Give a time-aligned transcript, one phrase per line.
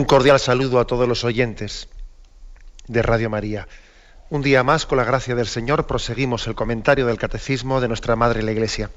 [0.00, 1.86] Un cordial saludo a todos los oyentes
[2.88, 3.68] de Radio María.
[4.30, 8.16] Un día más, con la gracia del Señor, proseguimos el comentario del Catecismo de nuestra
[8.16, 8.90] Madre la Iglesia.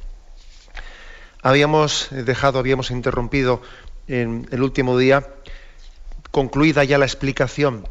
[1.42, 3.62] Habíamos dejado, habíamos interrumpido
[4.08, 5.28] en el último día,
[6.32, 7.86] concluida ya la explicación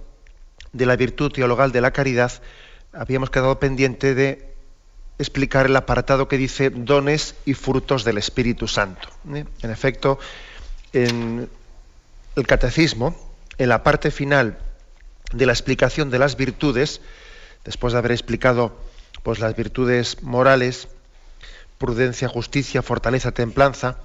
[0.72, 2.32] de la virtud teologal de la caridad,
[2.94, 4.54] habíamos quedado pendiente de
[5.18, 9.10] explicar el apartado que dice dones y frutos del Espíritu Santo.
[9.34, 9.44] ¿eh?
[9.60, 10.18] En efecto,
[10.94, 11.50] en
[12.36, 13.14] el catecismo,
[13.58, 14.58] en la parte final
[15.32, 17.00] de la explicación de las virtudes,
[17.64, 18.76] después de haber explicado
[19.22, 20.88] pues, las virtudes morales,
[21.78, 23.98] prudencia, justicia, fortaleza, templanza,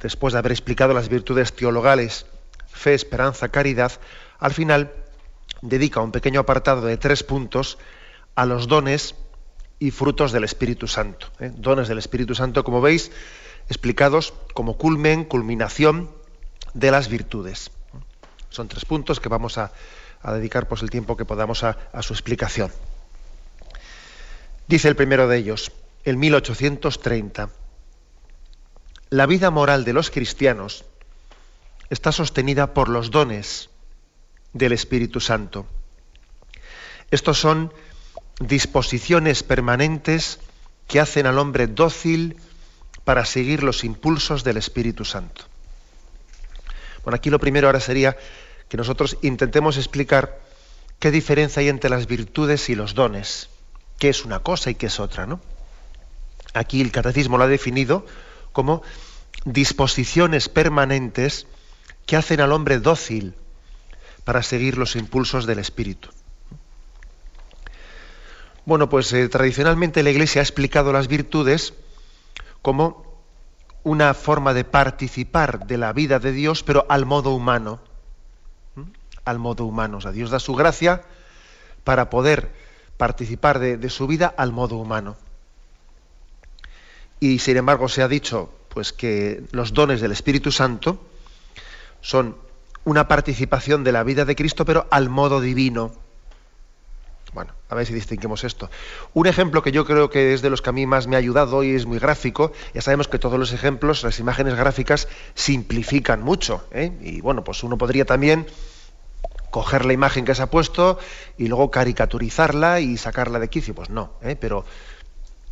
[0.00, 2.26] después de haber explicado las virtudes teologales,
[2.68, 3.92] fe, esperanza, caridad,
[4.38, 4.92] al final
[5.60, 7.78] dedica un pequeño apartado de tres puntos
[8.34, 9.14] a los dones
[9.78, 11.28] y frutos del Espíritu Santo.
[11.40, 11.52] ¿eh?
[11.54, 13.10] Dones del Espíritu Santo, como veis,
[13.68, 16.10] explicados como culmen, culminación
[16.74, 17.70] de las virtudes.
[18.48, 19.72] Son tres puntos que vamos a,
[20.24, 22.70] dedicar pues, el tiempo que podamos a, a su explicación.
[24.66, 25.72] Dice el primero de ellos,
[26.04, 27.50] en 1830,
[29.10, 30.84] la vida moral de los cristianos
[31.90, 33.70] está sostenida por los dones
[34.52, 35.66] del Espíritu Santo.
[37.10, 37.72] Estos son
[38.38, 40.38] disposiciones permanentes
[40.86, 42.36] que hacen al hombre dócil
[43.04, 45.49] para seguir los impulsos del Espíritu Santo.
[47.04, 48.16] Bueno, aquí lo primero ahora sería
[48.68, 50.40] que nosotros intentemos explicar
[50.98, 53.48] qué diferencia hay entre las virtudes y los dones,
[53.98, 55.40] qué es una cosa y qué es otra, ¿no?
[56.54, 58.06] Aquí el catecismo lo ha definido
[58.52, 58.82] como
[59.44, 61.46] disposiciones permanentes
[62.06, 63.34] que hacen al hombre dócil
[64.24, 66.10] para seguir los impulsos del espíritu.
[68.66, 71.74] Bueno, pues eh, tradicionalmente la Iglesia ha explicado las virtudes
[72.62, 73.09] como
[73.82, 77.80] una forma de participar de la vida de Dios, pero al modo humano.
[78.74, 78.82] ¿Mm?
[79.24, 79.98] Al modo humano.
[79.98, 81.02] O sea, Dios da su gracia
[81.84, 82.50] para poder
[82.96, 85.16] participar de, su vida al modo humano.
[87.18, 91.00] Y sin embargo se ha dicho pues que los dones del Espíritu Santo
[92.02, 92.36] son
[92.84, 95.92] una participación de la vida de Cristo, pero al modo divino.
[97.32, 98.70] Bueno, a ver si distinguimos esto.
[99.14, 101.18] Un ejemplo que yo creo que es de los que a mí más me ha
[101.18, 106.22] ayudado y es muy gráfico, ya sabemos que todos los ejemplos, las imágenes gráficas, simplifican
[106.22, 106.66] mucho.
[106.72, 106.92] ¿eh?
[107.00, 108.46] Y bueno, pues uno podría también
[109.50, 110.98] coger la imagen que se ha puesto
[111.36, 113.74] y luego caricaturizarla y sacarla de quicio.
[113.74, 114.36] Pues no, ¿eh?
[114.36, 114.64] pero,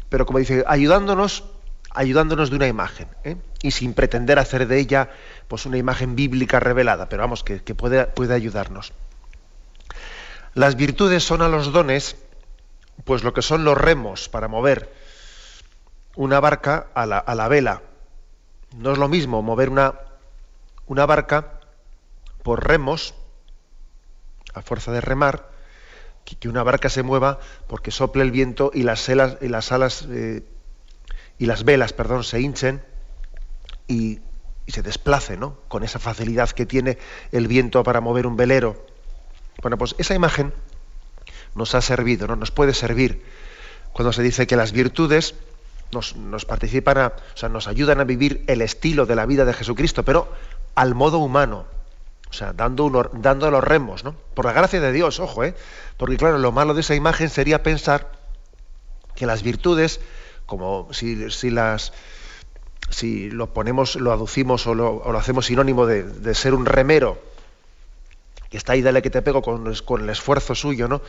[0.09, 1.45] pero como dice, ayudándonos,
[1.91, 3.37] ayudándonos de una imagen, ¿eh?
[3.63, 5.11] y sin pretender hacer de ella
[5.49, 8.93] pues una imagen bíblica revelada, pero vamos, que, puede, puede ayudarnos.
[10.59, 12.17] Las virtudes son a los dones,
[13.05, 14.93] pues lo que son los remos para mover
[16.17, 17.83] una barca a la, vela.
[18.77, 19.95] No es lo mismo mover una,
[20.89, 21.61] una barca
[22.43, 23.15] por remos,
[24.53, 25.49] a fuerza de remar,
[26.25, 27.39] que, una barca se mueva
[27.69, 30.43] porque sople el viento y las, y las alas eh,
[31.39, 32.83] y las velas, perdón, se hinchen
[33.87, 34.19] y,
[34.67, 35.61] y se desplace, ¿no?
[35.69, 36.99] Con esa facilidad que tiene
[37.31, 38.88] el viento para mover un velero.
[39.63, 40.53] Bueno, pues esa imagen
[41.55, 42.37] nos ha servido, ¿no?
[42.37, 43.23] nos puede servir
[43.93, 45.35] cuando se dice que las virtudes
[45.91, 50.05] nos, participan, o sea, nos ayudan a vivir el estilo de la vida de Jesucristo,
[50.05, 50.31] pero
[50.75, 51.65] al modo humano,
[52.29, 54.15] o sea, dando, dando los remos, ¿no?
[54.35, 55.55] Por la gracia de Dios, ojo, ¿eh?
[55.97, 58.13] Porque claro, lo malo de esa imagen sería pensar
[59.15, 60.01] que las virtudes,
[60.47, 61.93] como si, si las
[62.91, 66.65] si lo ponemos, lo aducimos o lo, o lo hacemos sinónimo de, de, ser un
[66.65, 67.21] remero,
[68.51, 71.03] que está ahí, que te pego con, el esfuerzo suyo, ¿no?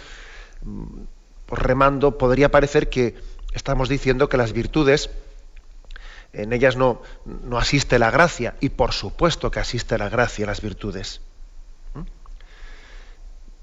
[1.46, 3.16] Pues remando, podría parecer que
[3.54, 5.10] estamos diciendo que las virtudes,
[6.34, 10.62] en ellas no, no asiste la gracia, y por supuesto que asiste la gracia las
[10.62, 11.22] virtudes.
[11.94, 12.02] ¿Mm?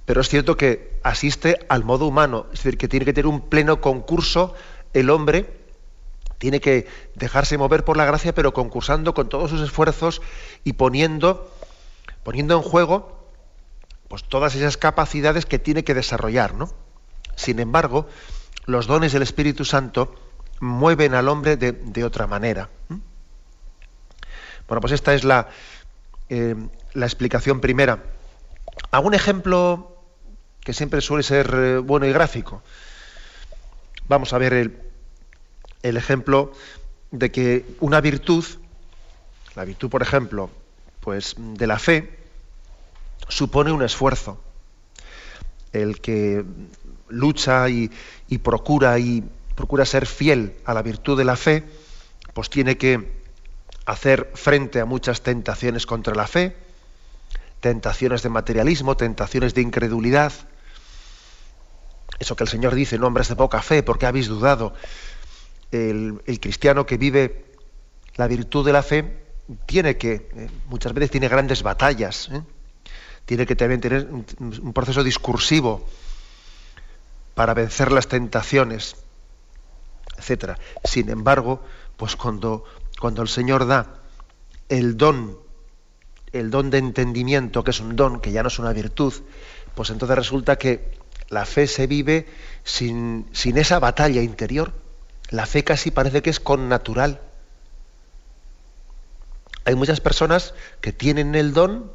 [0.06, 3.49] Pero es cierto que asiste al modo humano, es decir, que tiene que tener un
[3.49, 4.55] pleno concurso
[4.94, 5.46] el hombre,
[6.38, 10.23] tiene que dejarse mover por la gracia, pero concursando con todos sus esfuerzos
[10.64, 11.50] y poniendo,
[12.25, 13.16] poniendo en juego
[14.08, 16.73] pues todas esas capacidades que tiene que desarrollar, ¿no?
[17.35, 18.08] Sin embargo,
[18.67, 20.14] los dones del Espíritu Santo
[20.61, 22.70] mueven al hombre de, otra manera.
[24.69, 25.49] Bueno, pues esta es la,
[26.29, 26.56] eh,
[26.94, 28.03] la explicación primera.
[28.91, 30.03] Hago un ejemplo
[30.61, 32.62] que siempre suele ser eh, bueno y gráfico.
[34.09, 34.79] Vamos a ver el,
[35.82, 36.52] el ejemplo
[37.11, 38.44] de que una virtud,
[39.55, 40.50] la virtud, por ejemplo,
[41.00, 42.25] pues de la fe,
[43.29, 44.41] supone un esfuerzo.
[45.73, 46.45] El que
[47.09, 47.91] lucha y,
[48.43, 49.25] procura y
[49.55, 51.65] procura ser fiel a la virtud de la fe,
[52.35, 53.17] pues tiene que
[53.87, 56.57] hacer frente a muchas tentaciones contra la fe,
[57.61, 60.33] tentaciones de materialismo, tentaciones de incredulidad.
[62.19, 64.75] Eso que el Señor dice, no hombres de poca fe, porque habéis dudado.
[65.71, 67.47] El, cristiano que vive
[68.17, 69.25] la virtud de la fe
[69.67, 72.43] tiene que, eh, muchas veces tiene grandes batallas, ¿eh?
[73.26, 75.87] Tiene que también tener un proceso discursivo
[77.34, 78.96] para vencer las tentaciones,
[80.17, 80.58] etcétera.
[80.84, 81.62] Sin embargo,
[81.96, 82.64] pues cuando,
[82.99, 84.00] cuando el Señor da
[84.69, 85.38] el don,
[86.32, 89.12] el don de entendimiento, que es un don, que ya no es una virtud,
[89.75, 92.26] pues entonces resulta que la fe se vive
[92.64, 94.73] sin, sin esa batalla interior.
[95.31, 97.20] La fe casi parece que es con natural.
[99.64, 101.93] Hay muchas personas que tienen el don,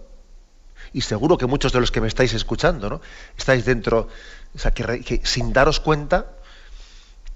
[0.93, 3.01] y seguro que muchos de los que me estáis escuchando, ¿no?
[3.37, 4.07] Estáis dentro,
[4.55, 6.33] o sea, que, sin daros cuenta,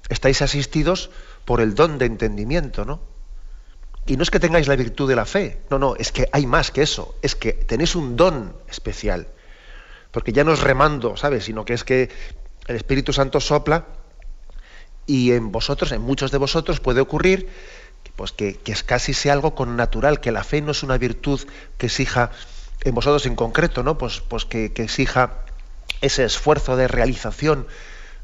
[0.09, 1.09] estáis asistidos
[1.45, 2.99] por el don de entendimiento, ¿no?
[4.07, 6.45] Y no es que tengáis la virtud de la fe, no, no, es que hay
[6.45, 9.27] más que eso, es que tenéis un don especial.
[10.11, 11.45] Porque ya no es remando, ¿sabes?
[11.45, 12.09] Sino que es que
[12.67, 13.85] el Espíritu Santo sopla
[15.07, 17.49] y en vosotros, en muchos de vosotros, puede ocurrir
[18.15, 21.41] pues que, es casi sea algo con natural, que la fe no es una virtud
[21.77, 22.31] que exija,
[22.83, 23.97] en vosotros en concreto, ¿no?
[23.97, 25.31] Pues, pues que, exija
[26.01, 27.67] ese esfuerzo de realización,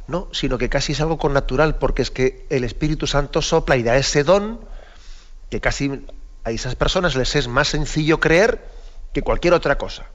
[0.08, 3.78] no, sino que casi es algo con natural, porque es que el Espíritu Santo sopla
[3.78, 4.60] y da ese don
[5.50, 6.06] que casi
[6.44, 8.66] a esas personas les es más sencillo creer
[9.14, 10.08] que cualquier otra cosa.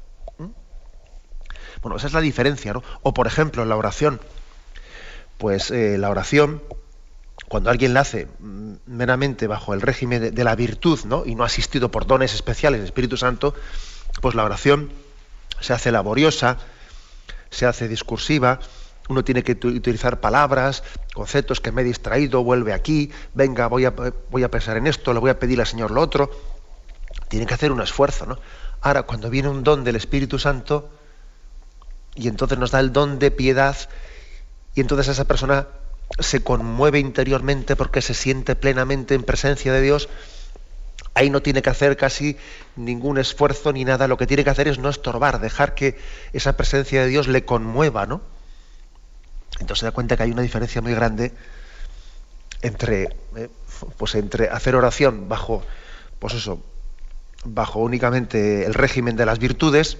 [1.83, 2.83] Bueno, esa es la diferencia, ¿no?
[3.03, 4.21] O por ejemplo, la oración,
[5.39, 6.63] pues eh, la oración,
[7.49, 11.25] cuando alguien la hace mm, meramente bajo el régimen de, la virtud, ¿no?
[11.25, 13.55] Y no asistido por dones especiales del Espíritu Santo,
[14.21, 14.93] pues la oración
[15.61, 16.59] se hace laboriosa,
[17.51, 18.61] se hace discursiva,
[19.09, 20.83] uno tiene que utilizar palabras,
[21.15, 23.95] conceptos que me he distraído, vuelve aquí, venga, voy a,
[24.31, 26.31] voy a pensar en esto, le voy a pedir al Señor lo otro.
[27.29, 28.39] Tiene que hacer un esfuerzo, ¿no?
[28.81, 30.91] Ahora, cuando viene un don del Espíritu Santo,
[32.15, 33.77] y entonces nos da el don de piedad,
[34.75, 35.69] y entonces esa persona
[36.19, 40.09] se conmueve interiormente porque se siente plenamente en presencia de Dios,
[41.17, 42.37] ahí no tiene que hacer casi
[42.77, 45.99] ningún esfuerzo ni nada, lo que tiene que hacer es no estorbar, dejar que
[46.35, 48.21] esa presencia de Dios le conmueva, ¿no?
[49.59, 51.33] Entonces se da cuenta que hay una diferencia muy grande
[52.61, 53.49] entre, eh,
[53.97, 55.63] pues entre hacer oración bajo,
[56.19, 56.63] pues eso,
[57.45, 59.97] bajo únicamente el régimen de las virtudes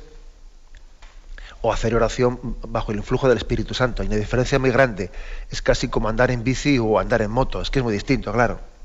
[1.63, 4.03] o hacer oración bajo el influjo del Espíritu Santo.
[4.03, 5.11] Hay una diferencia muy grande.
[5.51, 7.63] Es casi como andar en bici o andar en moto.
[7.63, 8.76] Es que es muy distinto, claro.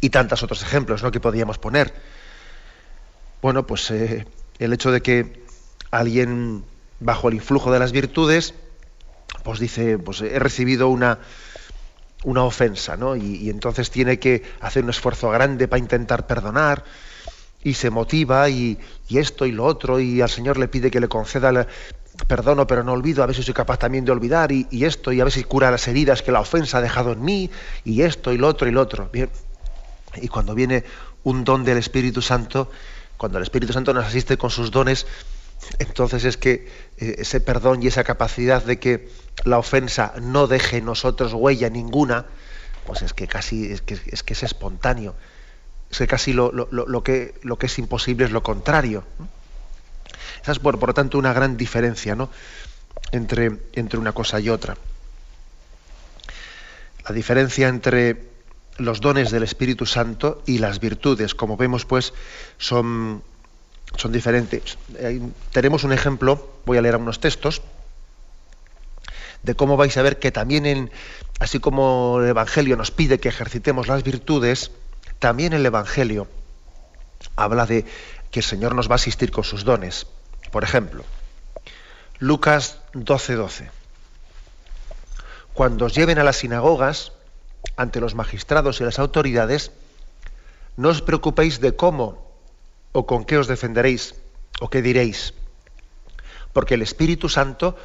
[0.00, 1.10] Y tantos otros ejemplos ¿no?
[1.10, 1.94] que podíamos poner.
[3.42, 4.26] Bueno, pues eh,
[4.58, 5.44] el hecho de que
[5.90, 6.64] alguien
[7.00, 8.54] bajo el influjo de las virtudes
[9.42, 11.18] pues dice, pues he recibido una,
[12.24, 13.16] una ofensa, ¿no?
[13.16, 16.84] Y, entonces tiene que hacer un esfuerzo grande para intentar perdonar
[17.62, 18.78] y se motiva y,
[19.10, 21.66] esto y lo otro y al Señor le pide que le conceda el
[22.26, 25.20] perdono pero no olvido, a ver si soy capaz también de olvidar y, esto y
[25.20, 27.50] a ver si cura las heridas que la ofensa ha dejado en mí
[27.84, 29.08] y esto y lo otro y lo otro.
[29.12, 29.30] Bien.
[30.20, 30.84] Y cuando viene
[31.22, 32.70] un don del Espíritu Santo,
[33.16, 35.06] cuando el Espíritu Santo nos asiste con sus dones,
[35.78, 36.68] entonces es que
[36.98, 39.08] eh, ese perdón y esa capacidad de que
[39.44, 42.26] la ofensa no deje en nosotros huella ninguna,
[42.86, 45.14] pues es que casi es que es, que es espontáneo.
[45.90, 46.50] Es que casi lo,
[47.02, 49.04] que, lo que es imposible es lo contrario.
[50.42, 52.30] Esa es, por, por lo tanto, una gran diferencia ¿no?
[53.12, 54.76] entre, entre una cosa y otra.
[57.08, 58.33] La diferencia entre
[58.78, 62.12] los dones del Espíritu Santo y las virtudes, como vemos, pues,
[62.58, 63.22] son
[63.96, 64.76] son diferentes.
[65.52, 67.62] tenemos un ejemplo, voy a leer unos textos,
[69.42, 70.90] de cómo vais a ver que también, en,
[71.38, 74.70] así como el Evangelio nos pide que ejercitemos las virtudes,
[75.18, 76.26] también el Evangelio
[77.36, 77.84] habla de
[78.30, 80.06] que el Señor nos va a asistir con sus dones.
[80.50, 81.04] Por ejemplo,
[82.18, 83.36] Lucas 12:12.
[83.36, 83.70] 12.
[85.52, 87.12] Cuando os lleven a las sinagogas,
[87.76, 89.72] ante los magistrados y las autoridades,
[90.76, 92.22] no os preocupéis de cómo
[92.92, 94.14] o con qué os defenderéis
[94.60, 95.34] o qué diréis.
[96.52, 97.76] Porque el Espíritu Santo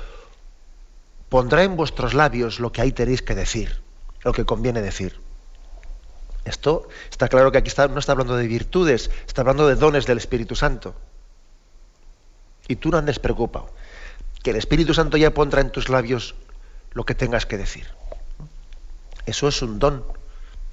[1.30, 3.82] pondrá en vuestros labios lo que ahí tenéis que decir,
[4.24, 5.20] lo que conviene decir.
[6.46, 10.18] Esto está claro que aquí no está hablando de virtudes, está hablando de dones del
[10.18, 10.96] Espíritu Santo.
[12.68, 13.74] Y tú no andes preocupado,
[14.44, 16.36] que el Espíritu Santo ya pondrá en tus labios
[16.94, 17.88] lo que tengas que decir.
[19.30, 20.04] Eso es un don.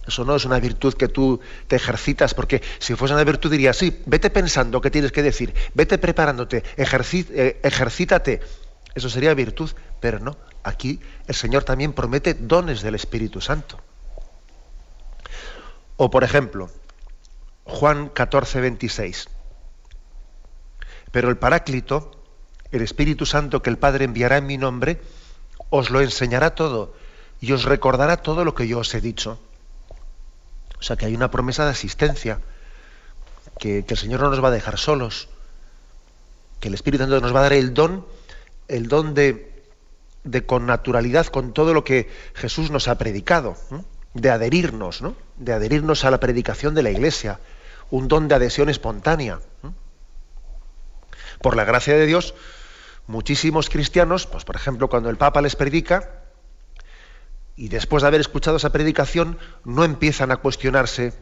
[0.07, 3.73] Eso no es una virtud que tú te ejercitas, porque si fuese una virtud diría,
[3.73, 8.41] sí, vete pensando qué tienes que decir, vete preparándote, eh, ejercítate.
[8.95, 9.71] Eso sería virtud,
[10.01, 10.37] pero no.
[10.63, 13.79] Aquí el Señor también promete dones del Espíritu Santo.
[15.97, 16.71] O por ejemplo,
[17.65, 19.29] Juan 14, 26.
[21.11, 22.11] Pero el Paráclito,
[22.71, 25.01] el Espíritu Santo que el Padre enviará en mi nombre,
[25.69, 26.95] os lo enseñará todo
[27.41, 29.39] y os recordará todo lo que yo os he dicho.
[30.79, 32.41] O sea que hay una promesa de asistencia,
[33.59, 35.29] que, el Señor no nos va a dejar solos,
[36.61, 38.07] que el Espíritu Santo nos va a dar el don,
[38.69, 39.65] el don de,
[40.25, 43.57] de con naturalidad con todo lo que Jesús nos ha predicado,
[44.15, 45.15] de adherirnos, ¿no?
[45.37, 47.41] de adherirnos a la predicación de la Iglesia,
[47.91, 49.41] un don de adhesión espontánea.
[51.41, 52.35] Por la gracia de Dios,
[53.07, 56.16] muchísimos cristianos, pues por ejemplo, cuando el Papa les predica,
[57.57, 61.15] y después de haber escuchado esa predicación, no empiezan a cuestionarse.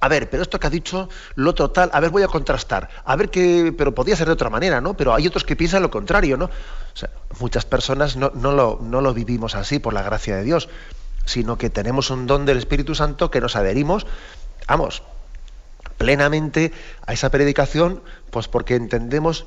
[0.00, 2.90] A ver, pero esto que ha dicho, lo total, a ver, voy a contrastar.
[3.04, 4.94] A ver qué, pero podría ser de otra manera, ¿no?
[4.94, 6.46] Pero hay otros que piensan lo contrario, ¿no?
[6.46, 7.10] O sea,
[7.40, 10.68] muchas personas no, lo, no lo vivimos así, por la gracia de Dios,
[11.24, 14.06] sino que tenemos un don del Espíritu Santo que nos adherimos,
[14.68, 15.02] vamos,
[15.96, 16.72] plenamente
[17.06, 19.46] a esa predicación, pues porque entendemos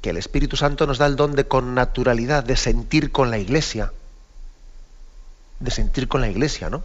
[0.00, 3.38] que el Espíritu Santo nos da el don de con naturalidad, de sentir con la
[3.38, 3.92] Iglesia
[5.60, 6.82] de sentir con la iglesia, ¿no?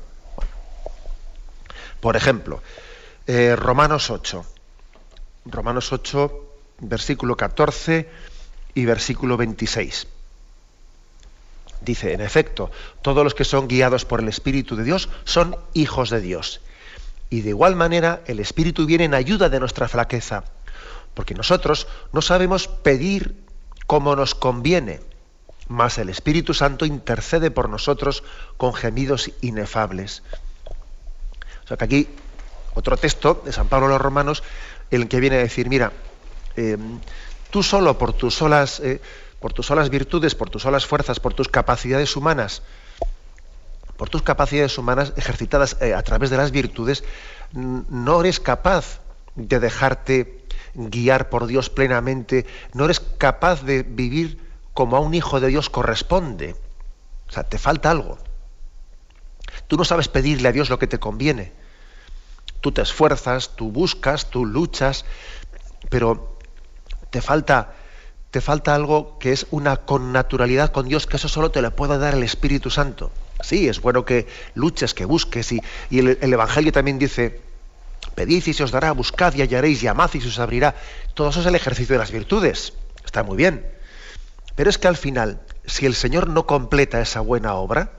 [2.00, 2.62] Por ejemplo,
[3.28, 4.46] eh, Romanos 8.
[5.46, 6.32] Romanos 8,
[6.80, 8.10] versículo 14
[8.74, 10.08] y versículo 26.
[11.82, 12.70] Dice, en efecto,
[13.01, 16.62] todos los que son guiados por el Espíritu de Dios son hijos de Dios.
[17.30, 20.44] Y de igual manera, el Espíritu viene en ayuda de nuestra flaqueza,
[21.13, 23.36] porque nosotros no sabemos pedir
[23.88, 25.00] como nos conviene
[25.72, 28.24] mas el Espíritu Santo intercede por nosotros
[28.58, 30.22] con gemidos inefables.
[31.63, 32.08] O sea que aquí
[32.74, 34.44] otro texto de San Pablo a los Romanos,
[34.92, 35.94] el que viene a decir, mira,
[36.58, 37.00] em,
[37.51, 39.00] tú solo por tus solas, eh,
[39.40, 42.63] por tus solas virtudes, por tus solas fuerzas, por tus capacidades humanas,
[43.96, 47.06] por tus capacidades humanas ejercitadas eh, a través de las virtudes,
[47.54, 49.00] no eres capaz
[49.36, 55.40] de dejarte guiar por Dios plenamente, no eres capaz de vivir como a un hijo
[55.40, 56.56] de Dios corresponde.
[57.28, 58.18] O sea, te falta algo.
[59.68, 61.51] Tú no sabes pedirle a Dios lo que te conviene.
[62.62, 65.06] Tú te esfuerzas, tú buscas, tú luchas,
[65.90, 66.38] pero
[67.10, 67.74] te falta,
[68.30, 71.98] te falta algo que es una connaturalidad con Dios, que eso solo te lo puede
[71.98, 73.12] dar el Espíritu Santo.
[73.42, 75.62] Sí, es bueno que luches, que busques, y,
[75.92, 77.42] el, el, Evangelio también dice,
[78.13, 80.75] pedid y se os dará, buscad y hallaréis, llamad y se os abrirá.
[81.16, 82.74] Todo eso es el ejercicio de las virtudes.
[83.04, 83.66] Está muy bien.
[84.55, 87.91] Pero es que al final, si el Señor no completa esa buena obra,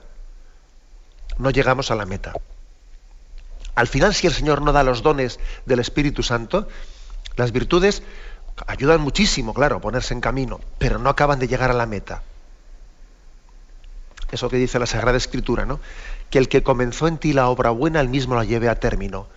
[1.37, 2.33] no llegamos a la meta.
[3.75, 6.67] Al final, si el Señor no da los dones del Espíritu Santo,
[7.35, 8.03] las virtudes
[8.67, 12.21] ayudan muchísimo, claro, a ponerse en camino, pero no acaban de llegar a la meta.
[14.31, 15.79] Eso que dice la Sagrada Escritura, ¿no?
[16.29, 19.27] Que el que comenzó en ti la obra buena, el mismo la lleve a término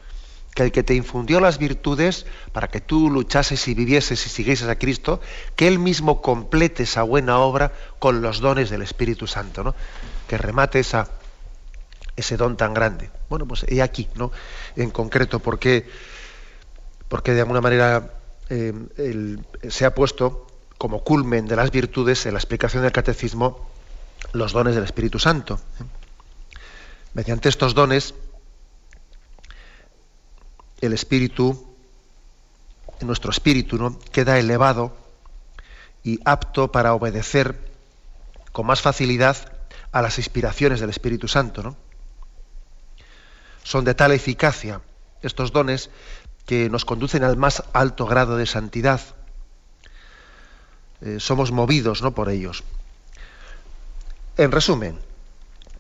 [0.57, 4.69] que el que te infundió las virtudes para que tú luchases y vivieses y siguieses
[4.69, 5.21] a Cristo,
[5.55, 9.75] que Él mismo complete esa buena obra con los dones del Espíritu Santo, ¿no?
[10.27, 11.11] que remate esa,
[12.17, 13.11] ese don tan grande.
[13.29, 14.33] Bueno, pues he aquí, ¿no?
[14.77, 15.91] En concreto, porque,
[17.09, 18.15] porque de alguna manera
[18.49, 18.73] eh,
[19.69, 20.47] se ha puesto
[20.79, 23.69] como culmen de las virtudes en la explicación del catecismo
[24.33, 25.61] los dones del Espíritu Santo.
[27.13, 28.15] Mediante estos dones,
[30.81, 31.67] el espíritu,
[33.01, 33.99] nuestro espíritu, ¿no?
[34.13, 34.97] queda elevado
[36.03, 37.59] y apto para obedecer
[38.53, 39.53] con más facilidad
[39.93, 41.77] a las inspiraciones del Espíritu Santo.
[43.63, 44.81] Son de tal eficacia
[45.23, 45.91] estos dones
[46.47, 49.01] que nos conducen al más alto grado de santidad.
[51.01, 52.15] Eh, somos movidos ¿no?
[52.15, 52.63] por ellos.
[54.37, 54.99] En resumen,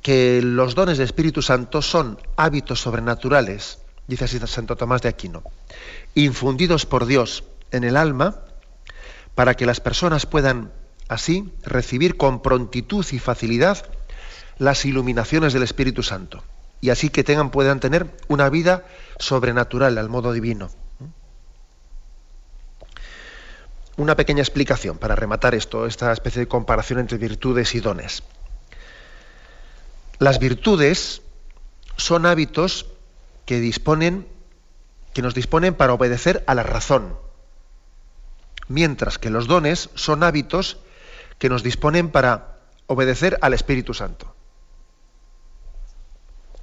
[0.03, 5.43] que los dones del Espíritu Santo son hábitos sobrenaturales dice así Santo Tomás de Aquino,
[6.15, 8.41] infundidos por Dios en el alma
[9.35, 10.73] para que las personas puedan
[11.09, 13.85] así recibir con prontitud y facilidad
[14.59, 16.43] las iluminaciones del Espíritu Santo
[16.81, 18.85] y así que tengan puedan tener una vida
[19.19, 20.71] sobrenatural al modo divino.
[23.97, 28.23] Una pequeña explicación para rematar esto, esta especie de comparación entre virtudes y dones.
[30.19, 31.23] Las virtudes
[31.97, 32.87] son hábitos
[33.47, 34.29] que disponen,
[35.15, 37.17] que nos disponen para obedecer a la razón,
[38.69, 40.79] mientras que los dones son hábitos
[41.39, 44.35] que nos disponen para obedecer al Espíritu Santo.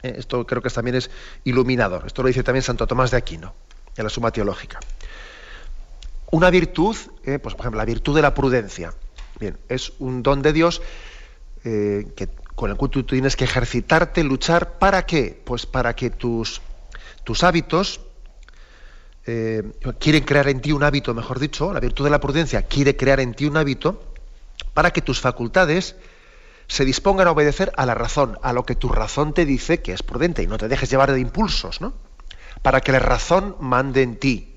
[0.04, 1.10] Eh, esto creo que también es
[1.44, 2.04] iluminador.
[2.06, 3.54] Esto lo dice también Santo Tomás de Aquino,
[3.96, 4.80] en la Suma Teológica.
[6.32, 8.94] Una virtud, eh, pues por ejemplo, la virtud de la prudencia.
[9.40, 10.82] Bien, es un don de Dios
[11.64, 14.80] eh, que, con el cual tú tienes que ejercitarte, luchar.
[14.80, 15.40] ¿Para qué?
[15.44, 16.62] Pues para que tus,
[17.24, 18.02] tus hábitos
[19.24, 23.22] quieren crear en ti un hábito, mejor dicho, la virtud de la prudencia quiere crear
[23.22, 24.04] en ti un hábito
[24.74, 25.96] para que tus facultades
[26.68, 29.94] se dispongan a obedecer a la razón, a lo que tu razón te dice que
[29.94, 31.94] es prudente y no te dejes llevar de impulsos, ¿no?
[32.62, 34.56] Para que la razón mande en ti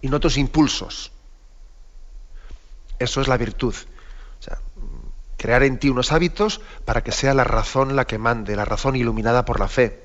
[0.00, 1.12] y no tus impulsos.
[2.98, 3.74] Eso es la virtud.
[5.36, 8.96] Crear en ti unos hábitos para que sea la razón la que mande, la razón
[8.96, 10.02] iluminada por la fe.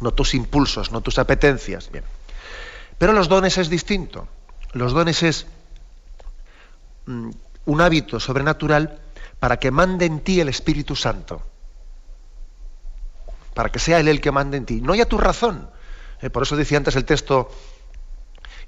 [0.00, 1.90] No tus impulsos, no tus apetencias.
[1.90, 2.04] Bien.
[2.98, 4.28] Pero los dones es distinto.
[4.72, 5.46] Los dones es
[7.06, 7.30] mm,
[7.66, 8.98] un hábito sobrenatural
[9.38, 11.42] para que mande en ti el Espíritu Santo.
[13.54, 14.80] Para que sea Él el que mande en ti.
[14.80, 15.70] No ya tu razón.
[16.20, 17.50] Eh, por eso decía antes el texto,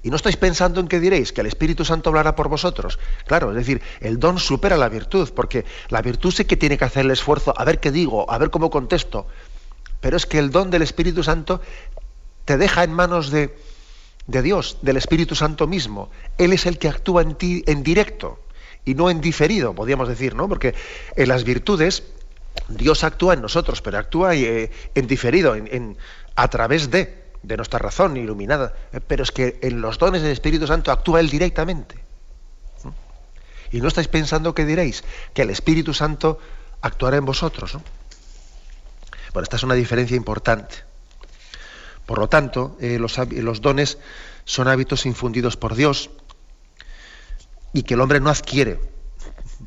[0.03, 2.99] y no estáis pensando en qué diréis, que el Espíritu Santo hablará por vosotros.
[3.25, 6.85] Claro, es decir, el don supera la virtud, porque la virtud sí que tiene que
[6.85, 9.27] hacer el esfuerzo, a ver qué digo, a ver cómo contesto.
[10.03, 11.61] Pero es que el don del Espíritu Santo
[12.43, 13.57] te deja en manos de,
[14.27, 16.11] de Dios, del Espíritu Santo mismo.
[16.37, 18.37] Él es el que actúa en ti en directo
[18.83, 20.49] y no en diferido, podríamos decir, ¿no?
[20.49, 20.75] Porque
[21.15, 22.03] en las virtudes
[22.67, 25.97] Dios actúa en nosotros, pero actúa eh, en diferido, en,
[26.35, 28.73] a través de, de nuestra razón iluminada.
[29.07, 31.95] Pero es que en los dones del Espíritu Santo actúa Él directamente.
[33.71, 36.39] Y no estáis pensando que diréis que el Espíritu Santo
[36.81, 37.73] actuará en vosotros.
[37.75, 37.81] ¿no?
[39.33, 40.75] Bueno, esta es una diferencia importante.
[42.05, 43.97] Por lo tanto, eh, los, dones
[44.45, 46.11] son hábitos infundidos por Dios
[47.73, 48.79] y que el hombre no adquiere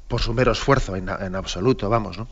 [0.06, 2.28] por su mero esfuerzo en, absoluto, vamos, ¿no?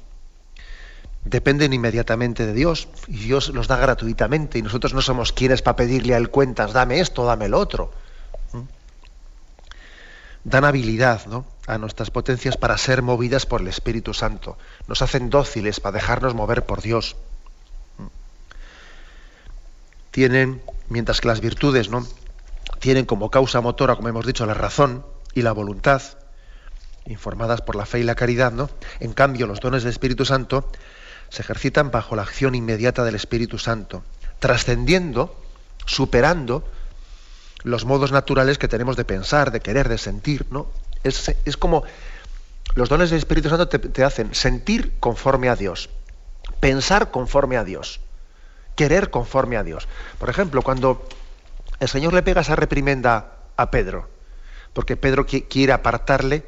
[1.25, 5.77] Dependen inmediatamente de Dios y Dios los da gratuitamente y nosotros no somos quienes para
[5.77, 7.93] pedirle a Él cuentas, dame esto, dame lo otro.
[10.45, 11.47] Dan habilidad ¿no?
[11.67, 14.59] A nuestras potencias para ser movidas por el Espíritu Santo.
[14.87, 17.17] Nos hacen dóciles para dejarnos mover por Dios.
[20.11, 22.07] Tienen, mientras que las virtudes ¿no?
[22.79, 26.03] tienen como causa motora, como hemos dicho, la razón, y la voluntad,
[27.07, 28.71] informadas por la fe y la caridad, ¿no?
[29.01, 30.71] En cambio, los dones del Espíritu Santo
[31.29, 34.05] se ejercitan bajo la acción inmediata del Espíritu Santo,
[34.39, 35.37] trascendiendo,
[35.85, 36.65] superando
[37.63, 40.69] los modos naturales que tenemos de pensar, de querer, de sentir, ¿no?
[41.05, 41.85] Es, como
[42.75, 45.91] los dones del Espíritu Santo te, hacen sentir conforme a Dios,
[46.61, 48.01] pensar conforme a Dios,
[48.75, 49.87] querer conforme a Dios.
[50.19, 51.07] Por ejemplo, cuando
[51.79, 54.09] el Señor le pega esa reprimenda a Pedro,
[54.73, 56.45] porque Pedro quiere apartarle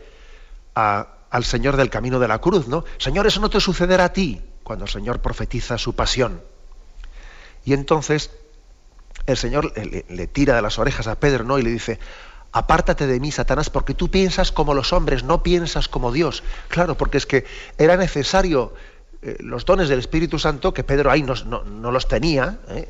[0.75, 2.85] al Señor del camino de la cruz, ¿no?
[2.99, 6.43] Señor, eso no te sucederá a ti, cuando el Señor profetiza su pasión.
[7.65, 8.31] Y entonces
[9.27, 11.59] el Señor le, tira de las orejas a Pedro, ¿no?
[11.59, 11.99] Y le dice,
[12.57, 16.43] apártate de mí, Satanás, porque tú piensas como los hombres, no piensas como Dios.
[16.69, 17.45] Claro, porque es que
[17.77, 18.73] era necesario
[19.21, 21.35] eh, los dones del Espíritu Santo, que Pedro ahí no,
[21.93, 22.89] los tenía, ¿eh?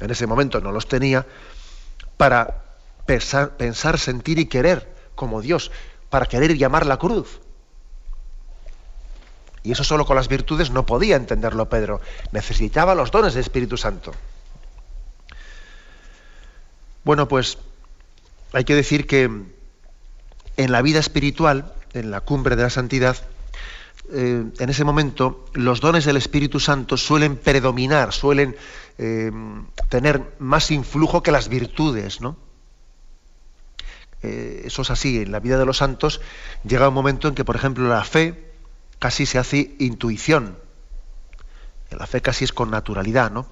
[0.00, 1.24] en ese momento no los tenía,
[2.16, 2.64] para
[3.06, 5.70] pensar, sentir y querer como Dios,
[6.10, 7.38] para querer llamar la cruz.
[9.62, 12.00] Y eso solo con las virtudes no podía entenderlo Pedro.
[12.32, 14.12] Necesitaba los dones del Espíritu Santo.
[17.04, 17.58] Bueno, pues
[18.52, 19.24] hay que decir que
[20.56, 23.16] en la vida espiritual, en la cumbre de la santidad,
[24.12, 28.56] eh, en ese momento los dones del Espíritu Santo suelen predominar, suelen
[28.96, 29.30] eh,
[29.88, 32.36] tener más influjo que las virtudes, ¿no?
[34.22, 36.20] Eh, eso es así, en la vida de los santos
[36.64, 38.52] llega un momento en que, por ejemplo, la fe
[38.98, 40.58] casi se hace intuición.
[41.90, 43.46] La fe casi es con naturalidad, ¿no?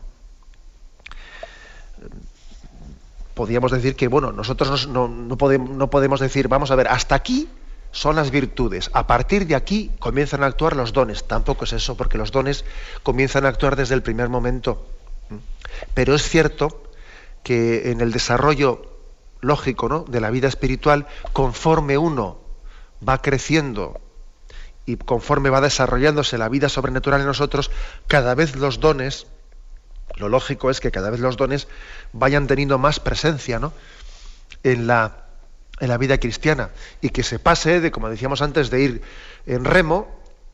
[3.37, 7.51] Podríamos decir que, bueno, nosotros no, podemos, no podemos decir, vamos a ver, hasta aquí
[7.91, 8.89] son las virtudes.
[8.95, 11.29] A partir de aquí comienzan a actuar los dones.
[11.29, 12.65] Tampoco es eso, porque los dones
[13.03, 14.87] comienzan a actuar desde el primer momento.
[15.93, 16.83] Pero es cierto
[17.43, 18.97] que en el desarrollo
[19.43, 20.07] lógico ¿no?
[20.09, 22.39] de la vida espiritual, conforme uno
[23.07, 24.01] va creciendo
[24.87, 27.71] y conforme va desarrollándose la vida sobrenatural en nosotros,
[28.07, 29.27] cada vez los dones,
[30.17, 31.69] lo lógico es que cada vez los dones
[32.13, 33.73] vayan teniendo más presencia ¿no?
[34.63, 35.27] en, la,
[35.81, 39.03] en la vida cristiana y que se pase de, como decíamos antes, de ir
[39.47, 40.09] en remo,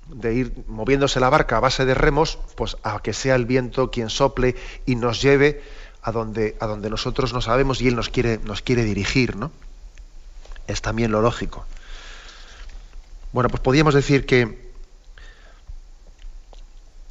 [0.09, 3.91] de ir moviéndose la barca a base de remos, pues a que sea el viento
[3.91, 5.63] quien sople y nos lleve
[6.03, 9.53] a donde, a donde nosotros no sabemos y Él nos quiere, nos quiere dirigir, ¿no?
[10.67, 11.65] Es también lo lógico.
[13.33, 14.73] Bueno, pues podríamos decir que,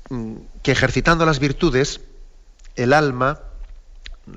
[0.10, 2.02] mm, que ejercitando las virtudes,
[2.76, 3.40] el alma,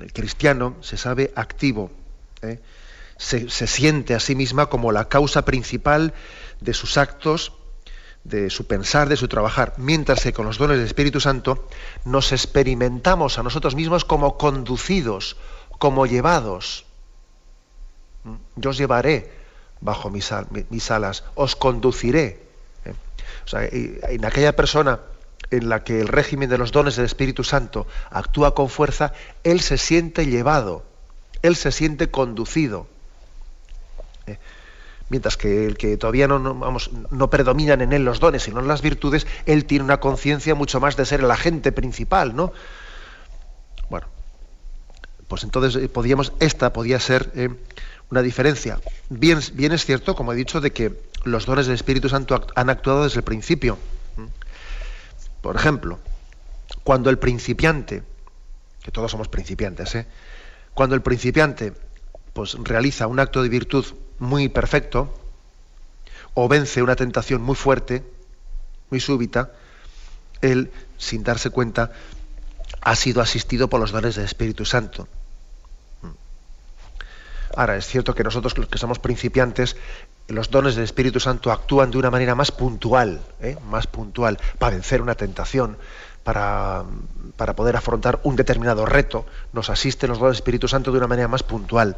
[0.01, 1.91] el cristiano, se sabe activo,
[2.41, 2.59] ¿eh?
[3.17, 6.13] se, siente a sí misma como la causa principal
[6.59, 7.53] de sus actos,
[8.23, 11.67] de su pensar, de su trabajar, mientras que con los dones del Espíritu Santo
[12.03, 15.37] nos experimentamos a nosotros mismos como conducidos,
[15.77, 16.85] como llevados.
[18.23, 18.35] ¿Mm?
[18.55, 19.31] Yo os llevaré
[19.79, 20.31] bajo mis,
[20.91, 22.43] alas, os conduciré.
[22.85, 22.93] ¿eh?
[23.45, 24.99] O sea, en aquella persona
[25.51, 29.61] en la que el régimen de los dones del Espíritu Santo actúa con fuerza, él
[29.61, 30.83] se siente llevado,
[31.41, 32.87] él se siente conducido.
[34.27, 34.37] ¿eh?
[35.09, 39.27] mientras que el que todavía no, no predominan en él los dones, sino las virtudes,
[39.45, 42.53] él tiene una conciencia mucho más de ser el agente principal, ¿no?
[43.89, 44.07] Bueno,
[45.27, 47.49] pues entonces eh, podíamos, esta podía ser eh,
[48.09, 48.79] una diferencia.
[49.09, 52.69] Bien, bien es cierto, como he dicho, de que los dones del Espíritu Santo han
[52.69, 53.77] actuado desde el principio.
[55.45, 55.99] Por ejemplo,
[56.83, 58.01] cuando el principiante,
[58.81, 60.07] que todos somos principiantes, ¿eh?
[60.73, 61.71] cuando el principiante
[62.33, 63.85] pues, realiza un acto de virtud
[64.17, 65.13] muy perfecto,
[66.33, 68.03] o vence una tentación muy fuerte,
[68.89, 69.51] muy súbita,
[70.41, 71.91] él, sin darse cuenta,
[72.81, 75.07] ha sido asistido por los dones del Espíritu Santo.
[77.55, 79.77] Ahora, es cierto que nosotros los que somos principiantes,
[80.27, 83.57] los dones del Espíritu Santo actúan de una manera más puntual, ¿eh?
[83.69, 85.77] más puntual, para vencer una tentación,
[86.23, 86.83] para,
[87.37, 89.25] para, poder afrontar un determinado reto.
[89.53, 91.97] Nos asisten los dones del Espíritu Santo de una manera más puntual.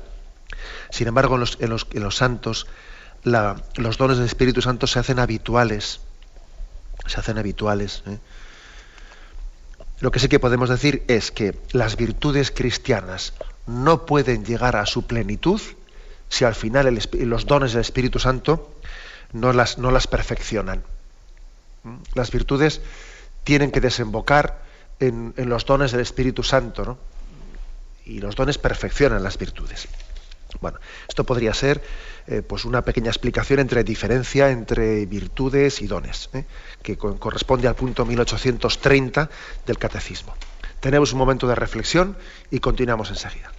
[0.90, 2.68] Sin embargo, en los, en los, santos,
[3.24, 6.02] los dones del Espíritu Santo se hacen habituales.
[7.06, 8.04] Se hacen habituales.
[8.08, 8.18] ¿eh?
[10.00, 13.34] Lo que sí que podemos decir es que las virtudes cristianas
[13.66, 15.62] no pueden llegar a su plenitud
[16.30, 18.72] si al final los dones del Espíritu Santo
[19.34, 20.84] no las, no las perfeccionan.
[21.84, 21.96] ¿Mm?
[22.16, 22.82] Las virtudes
[23.44, 24.62] tienen que desembocar
[25.00, 26.98] en, los dones del Espíritu Santo,
[28.06, 29.88] y los dones perfeccionan las virtudes.
[30.62, 31.84] Bueno, esto podría ser
[32.28, 36.46] eh, pues una pequeña explicación entre diferencia entre virtudes y dones, ¿eh?
[36.82, 39.30] que corresponde al punto 1830
[39.66, 40.36] del Catecismo.
[40.80, 42.18] Tenemos un momento de reflexión
[42.50, 43.52] y continuamos enseguida.